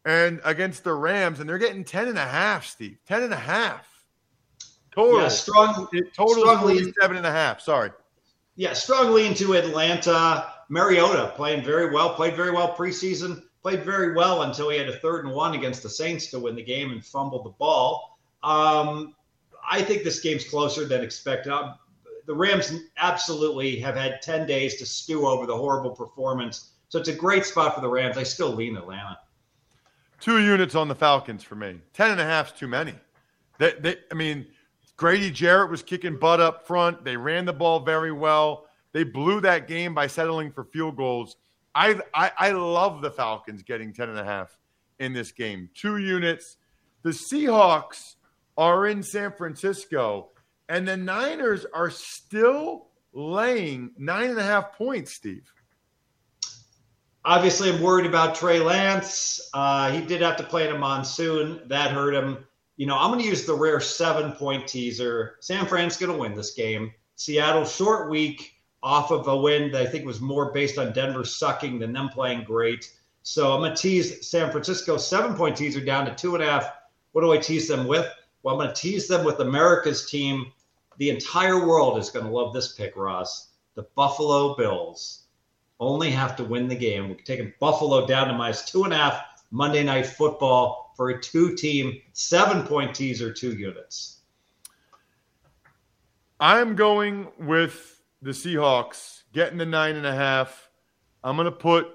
and 0.06 0.40
against 0.44 0.84
the 0.84 0.94
Rams, 0.94 1.40
and 1.40 1.50
they're 1.50 1.58
getting 1.58 1.84
10 1.84 2.08
and 2.08 2.18
a 2.18 2.26
half, 2.26 2.66
Steve. 2.66 2.98
10 3.06 3.24
and 3.24 3.34
a 3.34 3.38
half. 3.38 3.88
Total. 4.96 5.22
Yeah, 5.22 5.28
strong, 5.28 5.88
total 6.16 6.44
strongly, 6.44 6.80
47 6.80 7.26
and. 7.26 7.62
Sorry. 7.62 7.92
Yeah, 8.56 8.74
strongly 8.74 9.28
into 9.28 9.54
Atlanta. 9.54 10.54
Mariota 10.70 11.34
playing 11.36 11.64
very 11.64 11.94
well, 11.94 12.14
played 12.14 12.36
very 12.36 12.52
well 12.52 12.74
preseason, 12.76 13.44
played 13.62 13.84
very 13.84 14.14
well 14.14 14.44
until 14.44 14.70
he 14.70 14.78
had 14.78 14.88
a 14.88 14.98
third 14.98 15.26
and 15.26 15.34
one 15.34 15.54
against 15.54 15.84
the 15.84 15.90
Saints 15.90 16.28
to 16.28 16.40
win 16.40 16.56
the 16.56 16.64
game 16.64 16.92
and 16.92 17.06
fumbled 17.06 17.46
the 17.46 17.52
ball. 17.52 18.18
Um, 18.42 19.14
I 19.70 19.82
think 19.82 20.04
this 20.04 20.22
game's 20.22 20.48
closer 20.48 20.86
than 20.86 21.04
expected. 21.04 21.54
The 22.26 22.36
Rams 22.36 22.74
absolutely 22.98 23.80
have 23.80 23.96
had 23.96 24.22
10 24.22 24.48
days 24.48 24.78
to 24.78 24.86
stew 24.86 25.28
over 25.28 25.46
the 25.46 25.56
horrible 25.56 25.92
performance. 25.92 26.72
So 26.90 27.00
it's 27.00 27.10
a 27.10 27.16
great 27.16 27.46
spot 27.46 27.76
for 27.76 27.82
the 27.82 27.90
Rams. 27.90 28.18
I 28.18 28.24
still 28.24 28.52
lean 28.52 28.76
Atlanta. 28.78 29.20
Two 30.20 30.40
units 30.40 30.76
on 30.76 30.88
the 30.88 30.96
Falcons 30.96 31.44
for 31.44 31.56
me. 31.56 31.80
Ten 31.94 32.12
and 32.12 32.22
a 32.22 32.24
half 32.24 32.54
is 32.54 32.60
too 32.60 32.68
many. 32.68 32.94
They, 33.58 33.74
they, 33.80 33.96
I 34.12 34.14
mean, 34.14 34.46
Grady 34.98 35.32
Jarrett 35.32 35.72
was 35.72 35.82
kicking 35.82 36.18
butt 36.18 36.40
up 36.40 36.68
front. 36.68 37.04
They 37.04 37.18
ran 37.18 37.46
the 37.46 37.54
ball 37.54 37.80
very 37.80 38.12
well. 38.12 38.68
They 38.92 39.04
blew 39.04 39.42
that 39.42 39.68
game 39.68 39.96
by 39.96 40.08
settling 40.08 40.52
for 40.52 40.66
field 40.66 40.98
goals. 40.98 41.38
I, 41.74 42.00
I, 42.14 42.32
I 42.38 42.52
love 42.52 43.02
the 43.02 43.10
Falcons 43.10 43.64
getting 43.64 43.94
10 43.94 44.10
and 44.10 44.20
a 44.20 44.24
half 44.24 44.58
in 45.00 45.14
this 45.14 45.32
game. 45.32 45.70
Two 45.74 45.98
units. 45.98 46.58
The 47.04 47.12
Seahawks 47.12 48.16
are 48.58 48.86
in 48.86 49.02
San 49.02 49.32
Francisco, 49.32 50.31
and 50.72 50.88
the 50.88 50.96
Niners 50.96 51.66
are 51.74 51.90
still 51.90 52.88
laying 53.12 53.92
nine 53.98 54.30
and 54.30 54.40
a 54.40 54.44
half 54.44 54.78
points, 54.78 55.12
Steve. 55.12 55.52
Obviously, 57.26 57.70
I'm 57.70 57.82
worried 57.82 58.06
about 58.06 58.36
Trey 58.36 58.62
Lance. 58.62 59.50
Uh, 59.54 59.92
he 59.92 60.00
did 60.00 60.22
have 60.22 60.38
to 60.38 60.44
play 60.44 60.70
in 60.70 60.74
a 60.74 60.80
monsoon. 60.80 61.60
That 61.68 61.92
hurt 61.92 62.14
him. 62.14 62.46
You 62.78 62.86
know, 62.86 62.98
I'm 62.98 63.12
going 63.12 63.22
to 63.22 63.28
use 63.28 63.46
the 63.46 63.54
rare 63.54 63.82
seven 63.82 64.32
point 64.32 64.66
teaser. 64.66 65.36
San 65.42 65.66
Fran's 65.66 65.98
going 65.98 66.12
to 66.14 66.18
win 66.18 66.36
this 66.36 66.54
game. 66.54 66.94
Seattle, 67.18 67.66
short 67.66 68.10
week 68.10 68.54
off 68.82 69.12
of 69.12 69.28
a 69.28 69.38
win 69.38 69.74
that 69.74 69.82
I 69.82 69.86
think 69.86 70.06
was 70.06 70.22
more 70.22 70.54
based 70.54 70.78
on 70.78 70.94
Denver 70.94 71.26
sucking 71.26 71.80
than 71.80 71.92
them 71.92 72.08
playing 72.08 72.46
great. 72.46 72.94
So 73.24 73.52
I'm 73.52 73.60
going 73.60 73.76
to 73.76 73.82
tease 73.82 74.26
San 74.26 74.50
Francisco 74.52 74.96
seven 74.96 75.36
point 75.36 75.58
teaser 75.58 75.84
down 75.84 76.06
to 76.06 76.16
two 76.16 76.34
and 76.34 76.44
a 76.44 76.50
half. 76.50 76.72
What 77.12 77.24
do 77.24 77.34
I 77.34 77.38
tease 77.38 77.68
them 77.68 77.88
with? 77.88 78.08
Well, 78.42 78.56
I'm 78.56 78.62
going 78.62 78.74
to 78.74 78.82
tease 78.82 79.10
them 79.10 79.26
with 79.26 79.42
America's 79.42 80.10
team. 80.10 80.54
The 81.02 81.10
entire 81.10 81.66
world 81.66 81.98
is 81.98 82.12
going 82.12 82.28
to 82.28 82.32
love 82.32 82.54
this 82.54 82.74
pick, 82.74 82.96
Ross. 82.96 83.54
The 83.74 83.88
Buffalo 83.96 84.56
Bills 84.56 85.24
only 85.80 86.12
have 86.12 86.36
to 86.36 86.44
win 86.44 86.68
the 86.68 86.76
game. 86.76 87.10
We're 87.10 87.16
taking 87.16 87.52
Buffalo 87.60 88.06
down 88.06 88.28
to 88.28 88.36
minus 88.36 88.66
two 88.66 88.84
and 88.84 88.94
a 88.94 88.98
half 88.98 89.44
Monday 89.50 89.84
Night 89.84 90.06
Football 90.06 90.94
for 90.96 91.10
a 91.10 91.20
two 91.20 91.56
team, 91.56 92.00
seven 92.14 92.68
point 92.68 92.94
teaser, 92.94 93.34
two 93.34 93.54
units. 93.54 94.20
I'm 96.40 96.76
going 96.76 97.30
with 97.40 98.04
the 98.22 98.30
Seahawks 98.30 99.24
getting 99.34 99.58
the 99.58 99.66
nine 99.66 99.96
and 99.96 100.06
a 100.06 100.14
half. 100.14 100.70
I'm 101.24 101.36
going 101.36 101.46
to 101.46 101.52
put, 101.52 101.88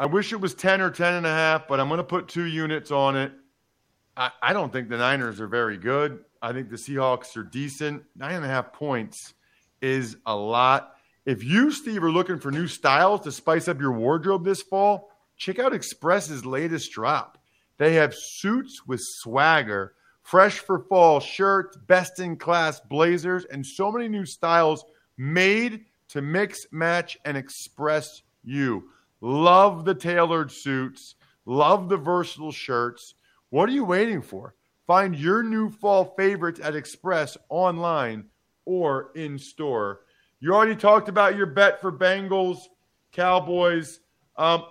I 0.00 0.06
wish 0.06 0.32
it 0.32 0.40
was 0.40 0.54
10 0.54 0.80
or 0.80 0.90
10 0.90 1.14
and 1.14 1.26
a 1.26 1.30
half, 1.30 1.68
but 1.68 1.78
I'm 1.78 1.86
going 1.86 1.98
to 1.98 2.02
put 2.02 2.26
two 2.26 2.46
units 2.46 2.90
on 2.90 3.14
it. 3.14 3.30
I, 4.16 4.32
I 4.42 4.52
don't 4.52 4.72
think 4.72 4.88
the 4.88 4.98
Niners 4.98 5.40
are 5.40 5.46
very 5.46 5.76
good. 5.76 6.24
I 6.44 6.52
think 6.52 6.68
the 6.68 6.76
Seahawks 6.76 7.38
are 7.38 7.42
decent. 7.42 8.02
Nine 8.14 8.34
and 8.34 8.44
a 8.44 8.48
half 8.48 8.70
points 8.74 9.32
is 9.80 10.18
a 10.26 10.36
lot. 10.36 10.96
If 11.24 11.42
you, 11.42 11.70
Steve, 11.70 12.04
are 12.04 12.10
looking 12.10 12.38
for 12.38 12.50
new 12.50 12.66
styles 12.66 13.22
to 13.22 13.32
spice 13.32 13.66
up 13.66 13.80
your 13.80 13.92
wardrobe 13.92 14.44
this 14.44 14.60
fall, 14.60 15.08
check 15.38 15.58
out 15.58 15.72
Express's 15.72 16.44
latest 16.44 16.92
drop. 16.92 17.38
They 17.78 17.94
have 17.94 18.14
suits 18.14 18.86
with 18.86 19.00
swagger, 19.02 19.94
fresh 20.20 20.58
for 20.58 20.80
fall 20.80 21.18
shirts, 21.18 21.78
best 21.78 22.20
in 22.20 22.36
class 22.36 22.78
blazers, 22.78 23.46
and 23.46 23.64
so 23.64 23.90
many 23.90 24.06
new 24.06 24.26
styles 24.26 24.84
made 25.16 25.86
to 26.08 26.20
mix, 26.20 26.66
match, 26.70 27.16
and 27.24 27.38
express 27.38 28.20
you. 28.42 28.90
Love 29.22 29.86
the 29.86 29.94
tailored 29.94 30.52
suits, 30.52 31.14
love 31.46 31.88
the 31.88 31.96
versatile 31.96 32.52
shirts. 32.52 33.14
What 33.48 33.70
are 33.70 33.72
you 33.72 33.86
waiting 33.86 34.20
for? 34.20 34.54
Find 34.86 35.16
your 35.16 35.42
new 35.42 35.70
fall 35.70 36.14
favorites 36.16 36.60
at 36.62 36.76
Express 36.76 37.36
online 37.48 38.26
or 38.66 39.12
in 39.14 39.38
store. 39.38 40.00
You 40.40 40.54
already 40.54 40.76
talked 40.76 41.08
about 41.08 41.36
your 41.36 41.46
bet 41.46 41.80
for 41.80 41.90
Bengals, 41.90 42.58
Cowboys. 43.12 44.00
Um, 44.36 44.64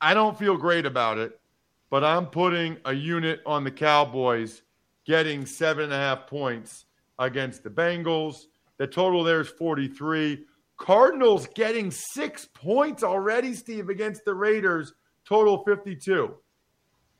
I 0.00 0.14
don't 0.14 0.38
feel 0.38 0.56
great 0.56 0.86
about 0.86 1.18
it, 1.18 1.40
but 1.88 2.04
I'm 2.04 2.26
putting 2.26 2.76
a 2.84 2.92
unit 2.92 3.40
on 3.46 3.64
the 3.64 3.70
Cowboys 3.70 4.62
getting 5.06 5.46
seven 5.46 5.84
and 5.84 5.92
a 5.92 5.96
half 5.96 6.26
points 6.26 6.84
against 7.18 7.64
the 7.64 7.70
Bengals. 7.70 8.44
The 8.76 8.86
total 8.86 9.24
there 9.24 9.40
is 9.40 9.48
43. 9.48 10.44
Cardinals 10.76 11.48
getting 11.54 11.90
six 11.90 12.46
points 12.54 13.02
already, 13.02 13.54
Steve, 13.54 13.88
against 13.88 14.24
the 14.24 14.34
Raiders. 14.34 14.94
Total 15.26 15.64
52. 15.64 16.34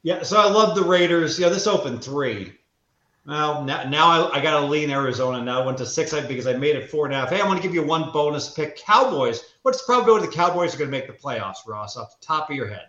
Yeah, 0.02 0.22
so 0.22 0.40
I 0.40 0.50
love 0.50 0.74
the 0.74 0.84
Raiders. 0.84 1.38
Yeah, 1.38 1.50
this 1.50 1.66
opened 1.66 2.02
three. 2.02 2.54
Well, 3.26 3.64
now, 3.64 3.84
now 3.88 4.06
I, 4.08 4.38
I 4.38 4.40
got 4.40 4.58
to 4.60 4.66
lean 4.66 4.90
Arizona. 4.90 5.42
Now 5.42 5.62
I 5.62 5.66
went 5.66 5.78
to 5.78 5.86
six 5.86 6.12
because 6.12 6.46
I 6.46 6.54
made 6.54 6.76
it 6.76 6.90
four 6.90 7.04
and 7.04 7.14
a 7.14 7.18
half. 7.18 7.30
Hey, 7.30 7.40
I 7.40 7.46
want 7.46 7.60
to 7.60 7.62
give 7.62 7.74
you 7.74 7.82
one 7.82 8.10
bonus 8.12 8.52
pick. 8.52 8.76
Cowboys. 8.76 9.54
What's 9.62 9.78
the 9.78 9.84
probability 9.84 10.26
the 10.26 10.32
Cowboys 10.32 10.74
are 10.74 10.78
going 10.78 10.90
to 10.90 10.96
make 10.96 11.06
the 11.06 11.12
playoffs, 11.12 11.66
Ross, 11.66 11.96
off 11.96 12.18
the 12.18 12.26
top 12.26 12.48
of 12.48 12.56
your 12.56 12.66
head? 12.66 12.86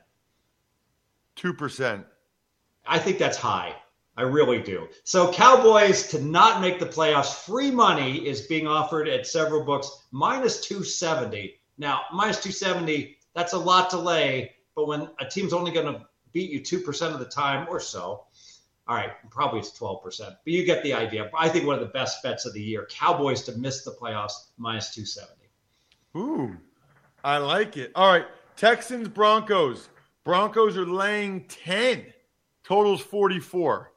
2%. 1.35 2.05
I 2.87 2.97
think 2.97 3.17
that's 3.17 3.37
high. 3.37 3.75
I 4.17 4.23
really 4.23 4.61
do. 4.61 4.87
So 5.03 5.31
Cowboys 5.31 6.07
to 6.07 6.21
not 6.21 6.61
make 6.61 6.79
the 6.79 6.85
playoffs, 6.85 7.45
free 7.45 7.71
money 7.71 8.25
is 8.27 8.47
being 8.47 8.67
offered 8.67 9.07
at 9.07 9.27
several 9.27 9.63
books, 9.63 10.05
minus 10.11 10.61
270. 10.61 11.55
Now, 11.77 12.01
minus 12.13 12.37
270, 12.37 13.17
that's 13.33 13.53
a 13.53 13.57
lot 13.57 13.89
to 13.91 13.97
lay, 13.97 14.53
but 14.75 14.87
when 14.87 15.09
a 15.19 15.25
team's 15.25 15.53
only 15.53 15.71
going 15.71 15.93
to 15.93 16.05
beat 16.33 16.51
you 16.51 16.61
2% 16.61 17.13
of 17.13 17.19
the 17.19 17.25
time 17.25 17.67
or 17.69 17.79
so, 17.79 18.25
all 18.87 18.95
right, 18.95 19.11
probably 19.29 19.59
it's 19.59 19.77
12%, 19.77 20.19
but 20.19 20.37
you 20.45 20.65
get 20.65 20.83
the 20.83 20.93
idea. 20.93 21.29
I 21.37 21.47
think 21.49 21.65
one 21.65 21.75
of 21.75 21.81
the 21.81 21.93
best 21.93 22.21
bets 22.23 22.45
of 22.45 22.53
the 22.53 22.61
year, 22.61 22.87
Cowboys 22.89 23.43
to 23.43 23.53
miss 23.53 23.83
the 23.83 23.91
playoffs, 23.91 24.47
minus 24.57 24.93
270. 24.93 25.41
Ooh, 26.17 26.57
I 27.23 27.37
like 27.37 27.77
it. 27.77 27.91
All 27.95 28.11
right, 28.11 28.25
Texans, 28.55 29.07
Broncos. 29.07 29.89
Broncos 30.23 30.77
are 30.77 30.85
laying 30.85 31.45
10. 31.45 32.05
Totals 32.63 33.01
44. 33.01 33.91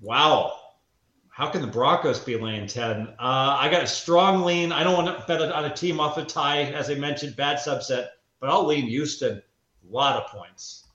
Wow. 0.00 0.60
How 1.30 1.50
can 1.50 1.60
the 1.60 1.66
Broncos 1.66 2.20
be 2.20 2.36
laying 2.36 2.66
10? 2.66 3.08
Uh, 3.08 3.12
I 3.18 3.68
got 3.70 3.82
a 3.82 3.86
strong 3.86 4.42
lean. 4.42 4.72
I 4.72 4.84
don't 4.84 4.94
want 4.94 5.18
to 5.18 5.24
bet 5.26 5.42
on 5.42 5.64
a 5.64 5.74
team 5.74 6.00
off 6.00 6.16
a 6.18 6.24
tie, 6.24 6.62
as 6.62 6.88
I 6.88 6.94
mentioned, 6.94 7.36
bad 7.36 7.58
subset, 7.58 8.08
but 8.40 8.48
I'll 8.48 8.64
lean 8.64 8.86
Houston. 8.86 9.38
A 9.38 9.92
lot 9.92 10.22
of 10.22 10.30
points. 10.30 10.85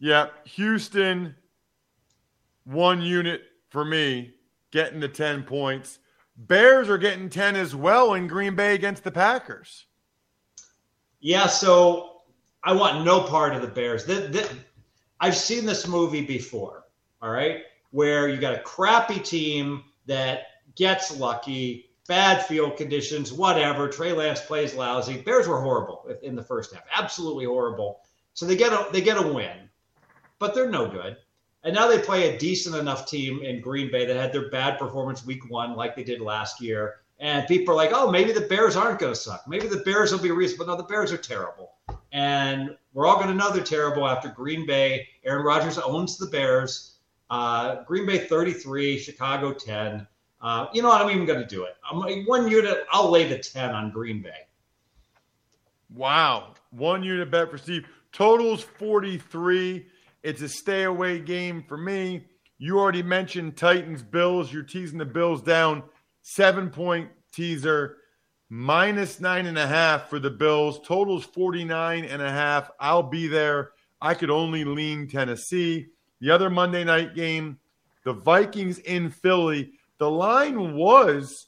Yeah, 0.00 0.28
Houston, 0.44 1.36
one 2.64 3.02
unit 3.02 3.42
for 3.68 3.84
me, 3.84 4.32
getting 4.70 4.98
the 4.98 5.08
10 5.08 5.42
points. 5.44 5.98
Bears 6.36 6.88
are 6.88 6.98
getting 6.98 7.28
10 7.28 7.54
as 7.54 7.76
well 7.76 8.14
in 8.14 8.26
Green 8.26 8.56
Bay 8.56 8.74
against 8.74 9.04
the 9.04 9.10
Packers. 9.10 9.86
Yeah, 11.20 11.46
so 11.46 12.22
I 12.64 12.72
want 12.72 13.04
no 13.04 13.22
part 13.22 13.54
of 13.54 13.60
the 13.60 13.68
Bears. 13.68 14.06
The, 14.06 14.14
the, 14.14 14.50
I've 15.20 15.36
seen 15.36 15.66
this 15.66 15.86
movie 15.86 16.24
before, 16.24 16.84
all 17.20 17.30
right, 17.30 17.64
where 17.90 18.28
you 18.28 18.38
got 18.38 18.54
a 18.54 18.60
crappy 18.60 19.18
team 19.18 19.84
that 20.06 20.46
gets 20.76 21.14
lucky, 21.18 21.90
bad 22.08 22.44
field 22.46 22.78
conditions, 22.78 23.32
whatever. 23.32 23.86
Trey 23.88 24.12
Lance 24.12 24.40
plays 24.40 24.74
lousy. 24.74 25.20
Bears 25.20 25.46
were 25.46 25.60
horrible 25.60 26.08
in 26.22 26.34
the 26.34 26.42
first 26.42 26.72
half, 26.72 26.84
absolutely 26.96 27.44
horrible. 27.44 28.00
So 28.32 28.46
they 28.46 28.56
get 28.56 28.72
a 28.72 28.88
they 28.92 29.02
get 29.02 29.18
a 29.18 29.26
win, 29.26 29.68
but 30.40 30.54
they're 30.54 30.68
no 30.68 30.88
good. 30.88 31.16
And 31.62 31.74
now 31.74 31.86
they 31.86 31.98
play 31.98 32.34
a 32.34 32.38
decent 32.38 32.74
enough 32.74 33.06
team 33.06 33.42
in 33.42 33.60
Green 33.60 33.90
Bay 33.92 34.06
that 34.06 34.16
had 34.16 34.32
their 34.32 34.48
bad 34.48 34.78
performance 34.78 35.24
week 35.24 35.48
one, 35.48 35.76
like 35.76 35.94
they 35.94 36.02
did 36.02 36.20
last 36.20 36.60
year. 36.60 36.96
And 37.20 37.46
people 37.46 37.74
are 37.74 37.76
like, 37.76 37.90
oh, 37.92 38.10
maybe 38.10 38.32
the 38.32 38.40
Bears 38.40 38.76
aren't 38.76 38.98
going 38.98 39.12
to 39.12 39.18
suck. 39.18 39.44
Maybe 39.46 39.68
the 39.68 39.82
Bears 39.84 40.10
will 40.10 40.20
be 40.20 40.30
a 40.30 40.34
reason. 40.34 40.56
But 40.56 40.68
no, 40.68 40.76
the 40.76 40.84
Bears 40.84 41.12
are 41.12 41.18
terrible. 41.18 41.72
And 42.12 42.76
we're 42.94 43.06
all 43.06 43.16
going 43.16 43.28
to 43.28 43.34
know 43.34 43.52
they're 43.52 43.62
terrible 43.62 44.08
after 44.08 44.30
Green 44.30 44.66
Bay. 44.66 45.06
Aaron 45.24 45.44
Rodgers 45.44 45.76
owns 45.78 46.16
the 46.16 46.26
Bears. 46.26 46.96
Uh, 47.28 47.84
Green 47.84 48.06
Bay 48.06 48.26
33, 48.26 48.98
Chicago 48.98 49.52
10. 49.52 50.06
Uh, 50.40 50.66
you 50.72 50.80
know 50.80 50.88
what? 50.88 51.02
I'm 51.02 51.10
even 51.10 51.26
going 51.26 51.40
to 51.40 51.46
do 51.46 51.64
it. 51.64 51.76
I'm, 51.88 52.24
one 52.24 52.48
unit, 52.48 52.86
I'll 52.90 53.10
lay 53.10 53.28
the 53.28 53.38
10 53.38 53.74
on 53.74 53.90
Green 53.90 54.22
Bay. 54.22 54.46
Wow. 55.94 56.54
One 56.70 57.02
unit 57.02 57.30
bet 57.30 57.50
for 57.50 57.58
Steve. 57.58 57.86
Totals 58.12 58.62
43. 58.62 59.86
It's 60.22 60.42
a 60.42 60.48
stay 60.48 60.84
away 60.84 61.18
game 61.18 61.64
for 61.66 61.76
me. 61.76 62.26
You 62.58 62.78
already 62.78 63.02
mentioned 63.02 63.56
Titans 63.56 64.02
Bills. 64.02 64.52
You're 64.52 64.62
teasing 64.62 64.98
the 64.98 65.04
Bills 65.04 65.40
down. 65.40 65.82
Seven 66.22 66.68
point 66.68 67.08
teaser, 67.32 67.96
minus 68.50 69.20
nine 69.20 69.46
and 69.46 69.56
a 69.56 69.66
half 69.66 70.10
for 70.10 70.18
the 70.18 70.30
Bills. 70.30 70.78
Totals 70.86 71.24
49 71.24 72.04
and 72.04 72.20
a 72.20 72.30
half. 72.30 72.70
I'll 72.78 73.02
be 73.02 73.28
there. 73.28 73.70
I 74.02 74.12
could 74.12 74.30
only 74.30 74.64
lean 74.64 75.08
Tennessee. 75.08 75.86
The 76.20 76.30
other 76.30 76.50
Monday 76.50 76.84
night 76.84 77.14
game, 77.14 77.58
the 78.04 78.12
Vikings 78.12 78.78
in 78.80 79.10
Philly. 79.10 79.72
The 79.98 80.10
line 80.10 80.74
was 80.74 81.46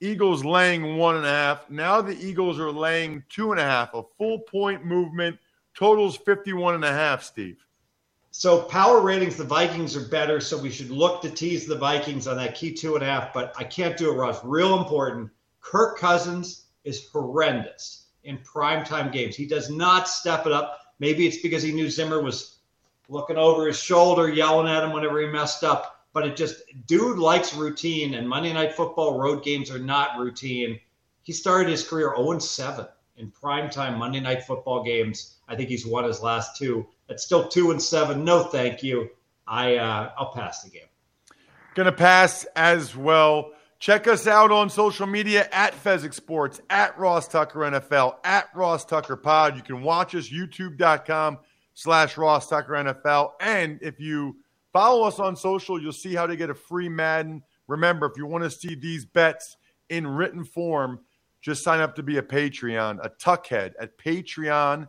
Eagles 0.00 0.44
laying 0.44 0.96
one 0.96 1.16
and 1.16 1.26
a 1.26 1.30
half. 1.30 1.70
Now 1.70 2.02
the 2.02 2.18
Eagles 2.18 2.58
are 2.58 2.70
laying 2.70 3.22
two 3.30 3.52
and 3.52 3.60
a 3.60 3.64
half, 3.64 3.94
a 3.94 4.02
full 4.18 4.40
point 4.40 4.84
movement. 4.84 5.38
Totals 5.74 6.16
51 6.18 6.74
and 6.74 6.84
a 6.84 6.92
half, 6.92 7.22
Steve. 7.22 7.64
So 8.32 8.62
power 8.62 9.00
ratings, 9.00 9.36
the 9.36 9.44
Vikings 9.44 9.96
are 9.96 10.08
better. 10.08 10.40
So 10.40 10.56
we 10.56 10.70
should 10.70 10.90
look 10.90 11.20
to 11.22 11.30
tease 11.30 11.66
the 11.66 11.76
Vikings 11.76 12.26
on 12.26 12.36
that 12.36 12.54
key 12.54 12.72
two 12.72 12.94
and 12.94 13.02
a 13.02 13.06
half. 13.06 13.32
But 13.34 13.52
I 13.58 13.64
can't 13.64 13.96
do 13.96 14.10
it, 14.10 14.16
Ross. 14.16 14.44
Real 14.44 14.78
important. 14.78 15.30
Kirk 15.60 15.98
Cousins 15.98 16.66
is 16.84 17.08
horrendous 17.12 18.06
in 18.24 18.38
primetime 18.38 19.12
games. 19.12 19.36
He 19.36 19.46
does 19.46 19.70
not 19.70 20.08
step 20.08 20.46
it 20.46 20.52
up. 20.52 20.78
Maybe 20.98 21.26
it's 21.26 21.42
because 21.42 21.62
he 21.62 21.72
knew 21.72 21.90
Zimmer 21.90 22.22
was 22.22 22.58
looking 23.08 23.36
over 23.36 23.66
his 23.66 23.78
shoulder, 23.78 24.28
yelling 24.28 24.68
at 24.68 24.84
him 24.84 24.92
whenever 24.92 25.20
he 25.20 25.26
messed 25.26 25.64
up. 25.64 26.06
But 26.12 26.26
it 26.26 26.36
just, 26.36 26.62
dude 26.86 27.18
likes 27.18 27.54
routine, 27.54 28.14
and 28.14 28.28
Monday 28.28 28.52
Night 28.52 28.74
Football 28.74 29.18
road 29.18 29.44
games 29.44 29.70
are 29.70 29.78
not 29.78 30.18
routine. 30.18 30.78
He 31.22 31.32
started 31.32 31.68
his 31.68 31.86
career 31.86 32.14
0 32.16 32.38
7 32.38 32.86
in 33.16 33.30
primetime 33.30 33.96
Monday 33.96 34.20
Night 34.20 34.44
Football 34.44 34.82
games. 34.82 35.36
I 35.48 35.56
think 35.56 35.68
he's 35.68 35.86
won 35.86 36.04
his 36.04 36.22
last 36.22 36.56
two. 36.56 36.86
It's 37.10 37.24
still 37.24 37.48
two 37.48 37.70
and 37.70 37.82
seven. 37.82 38.24
No, 38.24 38.44
thank 38.44 38.82
you. 38.82 39.10
I 39.46 39.76
uh, 39.76 40.12
I'll 40.16 40.32
pass 40.32 40.62
the 40.62 40.70
game. 40.70 40.82
Gonna 41.74 41.92
pass 41.92 42.44
as 42.56 42.96
well. 42.96 43.52
Check 43.80 44.06
us 44.06 44.26
out 44.26 44.52
on 44.52 44.68
social 44.68 45.06
media 45.06 45.48
at 45.52 45.72
Fezzik 45.82 46.12
Sports, 46.12 46.60
at 46.68 46.98
Ross 46.98 47.26
Tucker 47.26 47.60
NFL, 47.60 48.16
at 48.24 48.48
Ross 48.54 48.84
Tucker 48.84 49.16
Pod. 49.16 49.56
You 49.56 49.62
can 49.62 49.82
watch 49.82 50.14
us 50.14 50.28
youtube.com 50.28 51.38
slash 51.72 52.18
Ross 52.18 52.46
Tucker 52.46 52.74
NFL. 52.74 53.32
And 53.40 53.78
if 53.80 53.98
you 53.98 54.36
follow 54.70 55.04
us 55.04 55.18
on 55.18 55.34
social, 55.34 55.80
you'll 55.80 55.92
see 55.92 56.14
how 56.14 56.26
to 56.26 56.36
get 56.36 56.50
a 56.50 56.54
free 56.54 56.90
Madden. 56.90 57.42
Remember, 57.68 58.04
if 58.04 58.18
you 58.18 58.26
want 58.26 58.44
to 58.44 58.50
see 58.50 58.74
these 58.74 59.06
bets 59.06 59.56
in 59.88 60.06
written 60.06 60.44
form, 60.44 61.00
just 61.40 61.64
sign 61.64 61.80
up 61.80 61.94
to 61.96 62.02
be 62.02 62.18
a 62.18 62.22
Patreon, 62.22 62.98
a 63.02 63.08
tuckhead 63.08 63.72
at 63.80 63.96
patreon.com 63.96 64.88